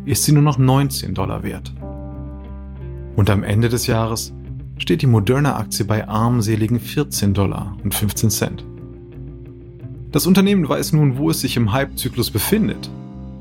ist 0.05 0.25
sie 0.25 0.33
nur 0.33 0.43
noch 0.43 0.59
19 0.59 1.15
Dollar 1.15 1.43
wert. 1.43 1.73
Und 3.17 3.31
am 3.31 3.43
Ende 3.43 3.69
des 3.69 3.87
Jahres 3.87 4.33
steht 4.79 5.03
die 5.03 5.07
Moderna-Aktie 5.07 5.85
bei 5.85 6.09
armseligen 6.09 6.81
14 6.81 7.33
Dollar 7.33 7.77
und 7.83 7.95
15 7.95 8.31
Cent. 8.31 8.65
Das 10.11 10.27
Unternehmen 10.27 10.69
weiß 10.69 10.93
nun, 10.93 11.17
wo 11.17 11.31
es 11.31 11.41
sich 11.41 11.57
im 11.57 11.73
Hype-Zyklus 11.73 12.31
befindet. 12.31 12.91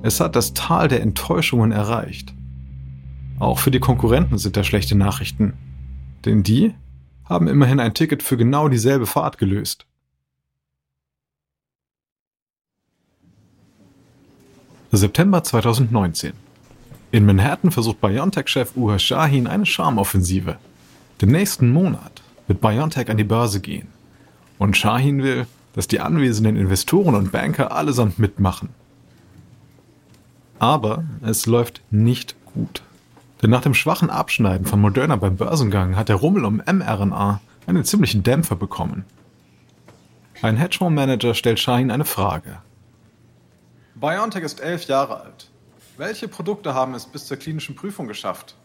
Es 0.04 0.19
hat 0.19 0.36
das 0.36 0.54
Tal 0.54 0.88
der 0.88 1.02
Enttäuschungen 1.02 1.71
erreicht. 1.71 2.34
Auch 3.39 3.60
für 3.60 3.71
die 3.71 3.80
Konkurrenten 3.80 4.38
sind 4.38 4.58
das 4.58 4.67
schlechte 4.67 4.95
Nachrichten, 4.95 5.54
denn 6.26 6.43
die 6.43 6.73
haben 7.26 7.47
immerhin 7.47 7.80
ein 7.80 7.93
Ticket 7.93 8.21
für 8.23 8.38
genau 8.38 8.69
dieselbe 8.69 9.06
Fahrt 9.06 9.38
gelöst. 9.38 9.86
September 14.91 15.43
2019. 15.43 16.42
In 17.13 17.28
Manhattan 17.28 17.69
versucht 17.69 18.02
BioNTech-Chef 18.02 18.76
Uha 18.76 18.97
Shahin 18.97 19.45
eine 19.45 19.67
Charmoffensive. 19.67 20.58
Den 21.21 21.30
nächsten 21.30 21.69
Monat 21.69 22.23
wird 22.47 22.60
BioNTech 22.60 23.08
an 23.12 23.17
die 23.17 23.23
Börse 23.23 23.60
gehen. 23.60 23.88
Und 24.58 24.76
Shahin 24.76 25.21
will, 25.21 25.45
dass 25.73 25.88
die 25.88 25.99
anwesenden 25.99 26.56
Investoren 26.56 27.13
und 27.13 27.32
Banker 27.32 27.71
allesamt 27.71 28.17
mitmachen. 28.17 28.69
Aber 30.58 31.04
es 31.21 31.45
läuft 31.45 31.84
nicht 31.91 32.36
gut. 32.45 32.82
Denn 33.43 33.52
nach 33.52 33.62
dem 33.62 33.76
schwachen 33.76 34.10
Abschneiden 34.10 34.65
von 34.65 34.82
Moderna 34.82 35.15
beim 35.15 35.36
Börsengang 35.36 35.95
hat 35.95 36.10
der 36.10 36.15
Rummel 36.15 36.45
um 36.45 36.63
mRNA 36.65 37.41
einen 37.67 37.84
ziemlichen 37.84 38.23
Dämpfer 38.23 38.56
bekommen. 38.56 39.06
Ein 40.41 40.58
Hedgefondsmanager 40.58 41.36
stellt 41.36 41.60
Shahin 41.60 41.91
eine 41.91 42.06
Frage. 42.06 42.58
BioNTech 43.93 44.43
ist 44.43 44.62
elf 44.62 44.86
Jahre 44.86 45.21
alt. 45.21 45.52
Welche 45.97 46.27
Produkte 46.27 46.73
haben 46.73 46.95
es 46.95 47.06
bis 47.06 47.27
zur 47.27 47.38
klinischen 47.38 47.75
Prüfung 47.75 48.08
geschafft? 48.08 48.56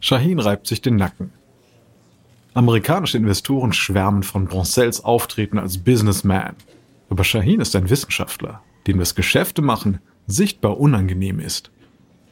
Shahin 0.00 0.38
reibt 0.38 0.66
sich 0.66 0.82
den 0.82 0.96
Nacken. 0.96 1.32
Amerikanische 2.54 3.16
Investoren 3.16 3.72
schwärmen 3.72 4.22
von 4.22 4.46
Broncels 4.46 5.02
Auftreten 5.02 5.58
als 5.58 5.78
Businessman. 5.78 6.56
Aber 7.08 7.24
Shahin 7.24 7.60
ist 7.60 7.74
ein 7.74 7.88
Wissenschaftler, 7.88 8.62
dem 8.86 8.98
das 8.98 9.14
Geschäfte 9.14 9.62
machen 9.62 10.00
sichtbar 10.28 10.78
unangenehm 10.78 11.40
ist. 11.40 11.70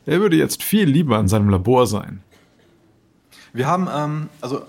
Er 0.04 0.20
würde 0.20 0.36
jetzt 0.36 0.62
viel 0.62 0.84
lieber 0.84 1.18
in 1.18 1.28
seinem 1.28 1.48
Labor 1.48 1.86
sein. 1.86 2.22
Wir 3.52 3.66
haben, 3.66 3.88
ähm, 3.90 4.28
also, 4.40 4.62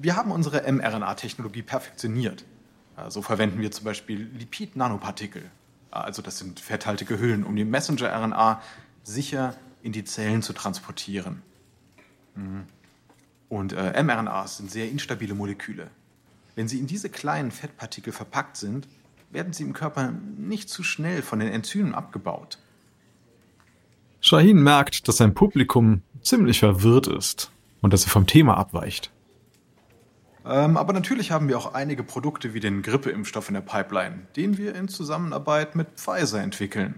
wir 0.00 0.16
haben 0.16 0.32
unsere 0.32 0.70
mRNA-Technologie 0.70 1.62
perfektioniert. 1.62 2.44
So 2.96 3.02
also 3.02 3.22
verwenden 3.22 3.60
wir 3.60 3.70
zum 3.70 3.84
Beispiel 3.84 4.28
Lipid-Nanopartikel. 4.36 5.42
Also 5.92 6.22
das 6.22 6.38
sind 6.38 6.58
fetthaltige 6.58 7.18
Hüllen, 7.18 7.44
um 7.44 7.54
die 7.54 7.64
Messenger-RNA 7.64 8.62
sicher 9.02 9.54
in 9.82 9.92
die 9.92 10.04
Zellen 10.04 10.42
zu 10.42 10.52
transportieren. 10.52 11.42
Mhm. 12.34 12.64
Und 13.48 13.74
äh, 13.74 14.02
mRNAs 14.02 14.56
sind 14.56 14.70
sehr 14.70 14.88
instabile 14.88 15.34
Moleküle. 15.34 15.90
Wenn 16.54 16.68
sie 16.68 16.78
in 16.78 16.86
diese 16.86 17.10
kleinen 17.10 17.50
Fettpartikel 17.50 18.12
verpackt 18.12 18.56
sind, 18.56 18.88
werden 19.30 19.52
sie 19.52 19.62
im 19.62 19.74
Körper 19.74 20.12
nicht 20.38 20.70
zu 20.70 20.82
schnell 20.82 21.20
von 21.20 21.38
den 21.38 21.48
Enzymen 21.48 21.94
abgebaut. 21.94 22.58
Shahin 24.20 24.62
merkt, 24.62 25.08
dass 25.08 25.18
sein 25.18 25.34
Publikum 25.34 26.02
ziemlich 26.22 26.60
verwirrt 26.60 27.08
ist 27.08 27.50
und 27.82 27.92
dass 27.92 28.04
er 28.04 28.10
vom 28.10 28.26
Thema 28.26 28.56
abweicht. 28.56 29.10
Ähm, 30.44 30.76
aber 30.76 30.92
natürlich 30.92 31.30
haben 31.30 31.48
wir 31.48 31.56
auch 31.56 31.74
einige 31.74 32.02
Produkte 32.02 32.54
wie 32.54 32.60
den 32.60 32.82
Grippeimpfstoff 32.82 33.48
in 33.48 33.54
der 33.54 33.60
Pipeline, 33.60 34.26
den 34.36 34.58
wir 34.58 34.74
in 34.74 34.88
Zusammenarbeit 34.88 35.76
mit 35.76 35.88
Pfizer 35.96 36.40
entwickeln. 36.40 36.94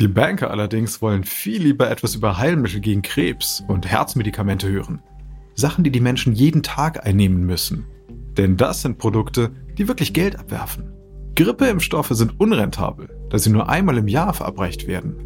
Die 0.00 0.08
Banker 0.08 0.50
allerdings 0.50 1.02
wollen 1.02 1.24
viel 1.24 1.62
lieber 1.62 1.90
etwas 1.90 2.14
über 2.14 2.38
Heilmittel 2.38 2.80
gegen 2.80 3.02
Krebs 3.02 3.62
und 3.68 3.86
Herzmedikamente 3.86 4.68
hören. 4.68 5.02
Sachen, 5.54 5.84
die 5.84 5.90
die 5.90 6.00
Menschen 6.00 6.32
jeden 6.32 6.62
Tag 6.62 7.06
einnehmen 7.06 7.44
müssen. 7.44 7.86
Denn 8.36 8.56
das 8.56 8.80
sind 8.80 8.96
Produkte, 8.96 9.50
die 9.76 9.88
wirklich 9.88 10.14
Geld 10.14 10.38
abwerfen. 10.38 10.92
Grippeimpfstoffe 11.34 12.10
sind 12.12 12.40
unrentabel, 12.40 13.10
da 13.28 13.38
sie 13.38 13.50
nur 13.50 13.68
einmal 13.68 13.98
im 13.98 14.08
Jahr 14.08 14.32
verabreicht 14.32 14.86
werden. 14.86 15.16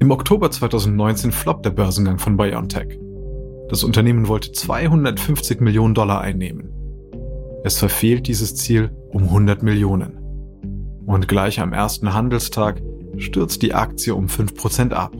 Im 0.00 0.10
Oktober 0.10 0.50
2019 0.50 1.32
floppt 1.32 1.64
der 1.66 1.70
Börsengang 1.70 2.18
von 2.18 2.36
BioNTech. 2.36 2.98
Das 3.68 3.82
Unternehmen 3.82 4.28
wollte 4.28 4.52
250 4.52 5.60
Millionen 5.60 5.94
Dollar 5.94 6.20
einnehmen. 6.20 6.70
Es 7.64 7.78
verfehlt 7.78 8.28
dieses 8.28 8.54
Ziel 8.56 8.90
um 9.10 9.24
100 9.24 9.62
Millionen. 9.62 10.18
Und 11.06 11.28
gleich 11.28 11.60
am 11.60 11.72
ersten 11.72 12.12
Handelstag 12.12 12.82
stürzt 13.16 13.62
die 13.62 13.74
Aktie 13.74 14.14
um 14.14 14.26
5% 14.26 14.92
ab. 14.92 15.12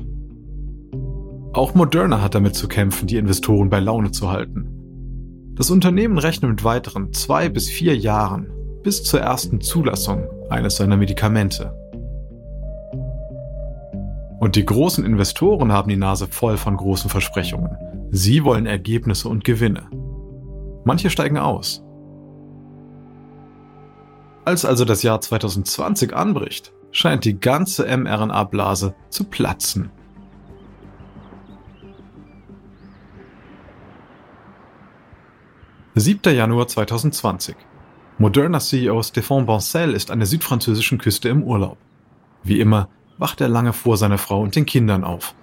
Auch 1.54 1.74
Moderna 1.74 2.20
hat 2.20 2.34
damit 2.34 2.54
zu 2.54 2.68
kämpfen, 2.68 3.06
die 3.06 3.16
Investoren 3.16 3.70
bei 3.70 3.80
Laune 3.80 4.10
zu 4.10 4.30
halten. 4.30 4.68
Das 5.54 5.70
Unternehmen 5.70 6.18
rechnet 6.18 6.50
mit 6.50 6.64
weiteren 6.64 7.12
zwei 7.12 7.48
bis 7.48 7.68
vier 7.68 7.96
Jahren 7.96 8.52
bis 8.82 9.04
zur 9.04 9.20
ersten 9.20 9.60
Zulassung 9.60 10.26
eines 10.50 10.76
seiner 10.76 10.96
Medikamente. 10.96 11.72
Und 14.40 14.56
die 14.56 14.66
großen 14.66 15.04
Investoren 15.04 15.72
haben 15.72 15.88
die 15.88 15.96
Nase 15.96 16.26
voll 16.26 16.58
von 16.58 16.76
großen 16.76 17.08
Versprechungen. 17.08 17.78
Sie 18.16 18.44
wollen 18.44 18.66
Ergebnisse 18.66 19.28
und 19.28 19.42
Gewinne. 19.42 19.90
Manche 20.84 21.10
steigen 21.10 21.36
aus. 21.36 21.82
Als 24.44 24.64
also 24.64 24.84
das 24.84 25.02
Jahr 25.02 25.20
2020 25.20 26.14
anbricht, 26.14 26.72
scheint 26.92 27.24
die 27.24 27.40
ganze 27.40 27.84
mRNA-Blase 27.84 28.94
zu 29.10 29.24
platzen. 29.24 29.90
7. 35.96 36.36
Januar 36.36 36.68
2020. 36.68 37.56
Moderna 38.18 38.60
CEO 38.60 39.00
Stéphane 39.00 39.46
Bancel 39.46 39.92
ist 39.92 40.12
an 40.12 40.20
der 40.20 40.28
südfranzösischen 40.28 40.98
Küste 40.98 41.30
im 41.30 41.42
Urlaub. 41.42 41.78
Wie 42.44 42.60
immer 42.60 42.88
wacht 43.18 43.40
er 43.40 43.48
lange 43.48 43.72
vor 43.72 43.96
seiner 43.96 44.18
Frau 44.18 44.40
und 44.40 44.54
den 44.54 44.66
Kindern 44.66 45.02
auf. 45.02 45.34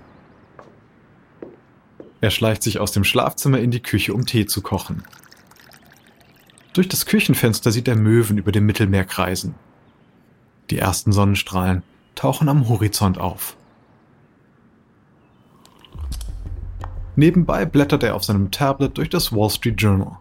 Er 2.21 2.29
schleicht 2.29 2.61
sich 2.61 2.79
aus 2.79 2.91
dem 2.91 3.03
Schlafzimmer 3.03 3.59
in 3.59 3.71
die 3.71 3.81
Küche, 3.81 4.13
um 4.13 4.27
Tee 4.27 4.45
zu 4.45 4.61
kochen. 4.61 5.03
Durch 6.73 6.87
das 6.87 7.07
Küchenfenster 7.07 7.71
sieht 7.71 7.87
er 7.87 7.95
Möwen 7.95 8.37
über 8.37 8.51
dem 8.51 8.67
Mittelmeer 8.67 9.05
kreisen. 9.05 9.55
Die 10.69 10.77
ersten 10.77 11.11
Sonnenstrahlen 11.11 11.83
tauchen 12.15 12.47
am 12.47 12.69
Horizont 12.69 13.17
auf. 13.17 13.57
Nebenbei 17.15 17.65
blättert 17.65 18.03
er 18.03 18.15
auf 18.15 18.23
seinem 18.23 18.51
Tablet 18.51 18.97
durch 18.97 19.09
das 19.09 19.33
Wall 19.33 19.49
Street 19.49 19.81
Journal. 19.81 20.17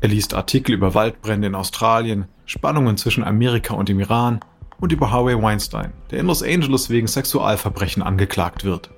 Er 0.00 0.08
liest 0.08 0.34
Artikel 0.34 0.72
über 0.72 0.94
Waldbrände 0.94 1.46
in 1.48 1.54
Australien, 1.54 2.26
Spannungen 2.46 2.96
zwischen 2.96 3.22
Amerika 3.22 3.74
und 3.74 3.88
dem 3.88 4.00
Iran 4.00 4.40
und 4.80 4.90
über 4.90 5.10
Harvey 5.10 5.40
Weinstein, 5.40 5.92
der 6.10 6.20
in 6.20 6.26
Los 6.26 6.42
Angeles 6.42 6.88
wegen 6.88 7.06
Sexualverbrechen 7.06 8.02
angeklagt 8.02 8.64
wird. 8.64 8.90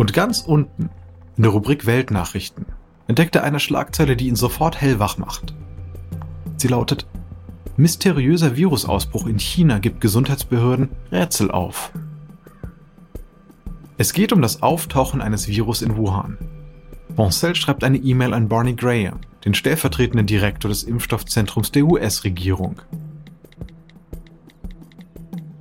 Und 0.00 0.14
ganz 0.14 0.40
unten, 0.40 0.88
in 1.36 1.42
der 1.42 1.52
Rubrik 1.52 1.84
Weltnachrichten, 1.84 2.64
entdeckt 3.06 3.36
er 3.36 3.44
eine 3.44 3.60
Schlagzeile, 3.60 4.16
die 4.16 4.28
ihn 4.28 4.34
sofort 4.34 4.80
hellwach 4.80 5.18
macht. 5.18 5.52
Sie 6.56 6.68
lautet 6.68 7.06
Mysteriöser 7.76 8.56
Virusausbruch 8.56 9.26
in 9.26 9.38
China 9.38 9.78
gibt 9.78 10.00
Gesundheitsbehörden 10.00 10.88
Rätsel 11.12 11.50
auf. 11.50 11.92
Es 13.98 14.14
geht 14.14 14.32
um 14.32 14.40
das 14.40 14.62
Auftauchen 14.62 15.20
eines 15.20 15.48
Virus 15.48 15.82
in 15.82 15.98
Wuhan, 15.98 16.38
Boncel 17.14 17.54
schreibt 17.54 17.84
eine 17.84 17.98
E-Mail 17.98 18.32
an 18.32 18.48
Barney 18.48 18.72
Graham, 18.72 19.20
den 19.44 19.52
stellvertretenden 19.52 20.26
Direktor 20.26 20.70
des 20.70 20.82
Impfstoffzentrums 20.84 21.72
der 21.72 21.84
US-Regierung. 21.84 22.80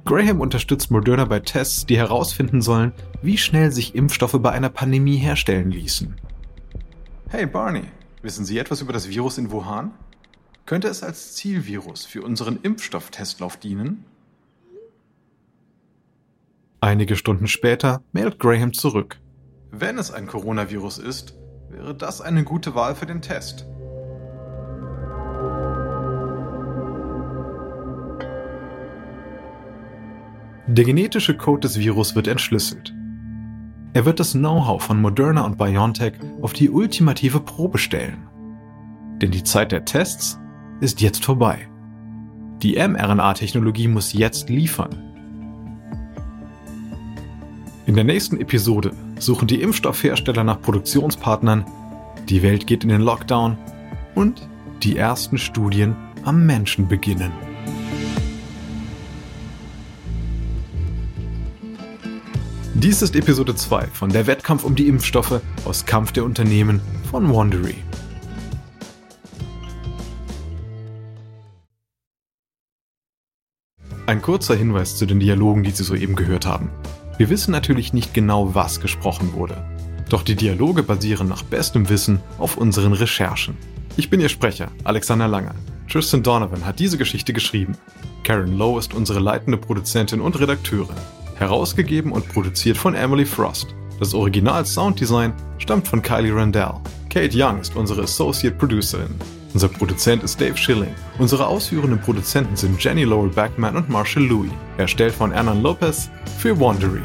Graham 0.09 0.41
unterstützt 0.41 0.89
Moderna 0.89 1.25
bei 1.25 1.39
Tests, 1.39 1.85
die 1.85 1.95
herausfinden 1.95 2.63
sollen, 2.63 2.93
wie 3.21 3.37
schnell 3.37 3.71
sich 3.71 3.93
Impfstoffe 3.93 4.39
bei 4.41 4.49
einer 4.49 4.69
Pandemie 4.69 5.17
herstellen 5.17 5.69
ließen. 5.69 6.15
Hey 7.27 7.45
Barney, 7.45 7.83
wissen 8.23 8.43
Sie 8.43 8.57
etwas 8.57 8.81
über 8.81 8.91
das 8.91 9.07
Virus 9.07 9.37
in 9.37 9.51
Wuhan? 9.51 9.91
Könnte 10.65 10.87
es 10.87 11.03
als 11.03 11.35
Zielvirus 11.35 12.07
für 12.07 12.23
unseren 12.23 12.57
Impfstofftestlauf 12.59 13.57
dienen? 13.57 14.03
Einige 16.81 17.15
Stunden 17.15 17.47
später 17.47 18.01
meldet 18.11 18.39
Graham 18.39 18.73
zurück. 18.73 19.19
Wenn 19.69 19.99
es 19.99 20.09
ein 20.09 20.25
Coronavirus 20.25 20.97
ist, 20.97 21.35
wäre 21.69 21.93
das 21.93 22.19
eine 22.19 22.43
gute 22.43 22.73
Wahl 22.73 22.95
für 22.95 23.05
den 23.05 23.21
Test. 23.21 23.67
Der 30.71 30.85
genetische 30.85 31.35
Code 31.35 31.61
des 31.61 31.79
Virus 31.79 32.13
wird 32.13 32.27
entschlüsselt. 32.27 32.93
Er 33.93 34.05
wird 34.05 34.19
das 34.19 34.33
Know-how 34.33 34.79
von 34.79 35.01
Moderna 35.01 35.43
und 35.43 35.57
BioNTech 35.57 36.13
auf 36.43 36.53
die 36.53 36.69
ultimative 36.69 37.39
Probe 37.39 37.79
stellen. 37.79 38.27
Denn 39.19 39.31
die 39.31 39.43
Zeit 39.43 39.71
der 39.71 39.83
Tests 39.83 40.39
ist 40.79 41.01
jetzt 41.01 41.25
vorbei. 41.25 41.67
Die 42.61 42.75
mRNA-Technologie 42.75 43.87
muss 43.87 44.13
jetzt 44.13 44.51
liefern. 44.51 44.95
In 47.87 47.95
der 47.95 48.03
nächsten 48.03 48.39
Episode 48.39 48.91
suchen 49.17 49.47
die 49.47 49.63
Impfstoffhersteller 49.63 50.43
nach 50.43 50.61
Produktionspartnern, 50.61 51.65
die 52.29 52.43
Welt 52.43 52.67
geht 52.67 52.83
in 52.83 52.89
den 52.89 53.01
Lockdown 53.01 53.57
und 54.13 54.47
die 54.83 54.97
ersten 54.97 55.39
Studien 55.39 55.95
am 56.25 56.45
Menschen 56.45 56.87
beginnen. 56.87 57.48
Dies 62.81 63.01
ist 63.01 63.13
Episode 63.13 63.53
2 63.53 63.87
von 63.87 64.09
Der 64.09 64.25
Wettkampf 64.25 64.63
um 64.63 64.73
die 64.73 64.87
Impfstoffe 64.87 65.41
aus 65.65 65.85
Kampf 65.85 66.13
der 66.13 66.23
Unternehmen 66.23 66.79
von 67.11 67.29
Wandery. 67.29 67.75
Ein 74.05 74.21
kurzer 74.21 74.55
Hinweis 74.55 74.95
zu 74.95 75.05
den 75.05 75.19
Dialogen, 75.19 75.63
die 75.63 75.71
Sie 75.71 75.83
soeben 75.83 76.15
gehört 76.15 76.45
haben. 76.45 76.71
Wir 77.17 77.29
wissen 77.29 77.51
natürlich 77.51 77.91
nicht 77.91 78.13
genau, 78.13 78.55
was 78.55 78.79
gesprochen 78.79 79.33
wurde. 79.33 79.61
Doch 80.07 80.23
die 80.23 80.35
Dialoge 80.35 80.81
basieren 80.81 81.27
nach 81.27 81.43
bestem 81.43 81.89
Wissen 81.89 82.21
auf 82.37 82.55
unseren 82.55 82.93
Recherchen. 82.93 83.57
Ich 83.97 84.09
bin 84.09 84.21
Ihr 84.21 84.29
Sprecher, 84.29 84.71
Alexander 84.85 85.27
Langer. 85.27 85.55
Tristan 85.89 86.23
Donovan 86.23 86.65
hat 86.65 86.79
diese 86.79 86.97
Geschichte 86.97 87.33
geschrieben. 87.33 87.77
Karen 88.23 88.57
Lowe 88.57 88.79
ist 88.79 88.93
unsere 88.93 89.19
leitende 89.19 89.57
Produzentin 89.57 90.21
und 90.21 90.39
Redakteurin. 90.39 90.95
Herausgegeben 91.39 92.11
und 92.11 92.27
produziert 92.29 92.77
von 92.77 92.93
Emily 92.93 93.25
Frost. 93.25 93.73
Das 93.99 94.13
Original 94.13 94.65
Sounddesign 94.65 95.33
stammt 95.57 95.87
von 95.87 96.01
Kylie 96.01 96.35
Randell. 96.35 96.73
Kate 97.09 97.31
Young 97.33 97.59
ist 97.59 97.75
unsere 97.75 98.03
Associate 98.03 98.55
Producerin. 98.55 99.15
Unser 99.53 99.67
Produzent 99.67 100.23
ist 100.23 100.39
Dave 100.39 100.55
Schilling. 100.55 100.93
Unsere 101.17 101.47
ausführenden 101.47 101.99
Produzenten 101.99 102.55
sind 102.55 102.81
Jenny 102.83 103.03
Lowell 103.03 103.31
Backman 103.31 103.75
und 103.75 103.89
Marshall 103.89 104.23
Louis. 104.23 104.51
Erstellt 104.77 105.13
von 105.13 105.31
Ernan 105.31 105.63
Lopez 105.63 106.09
für 106.37 106.59
Wandery. 106.59 107.01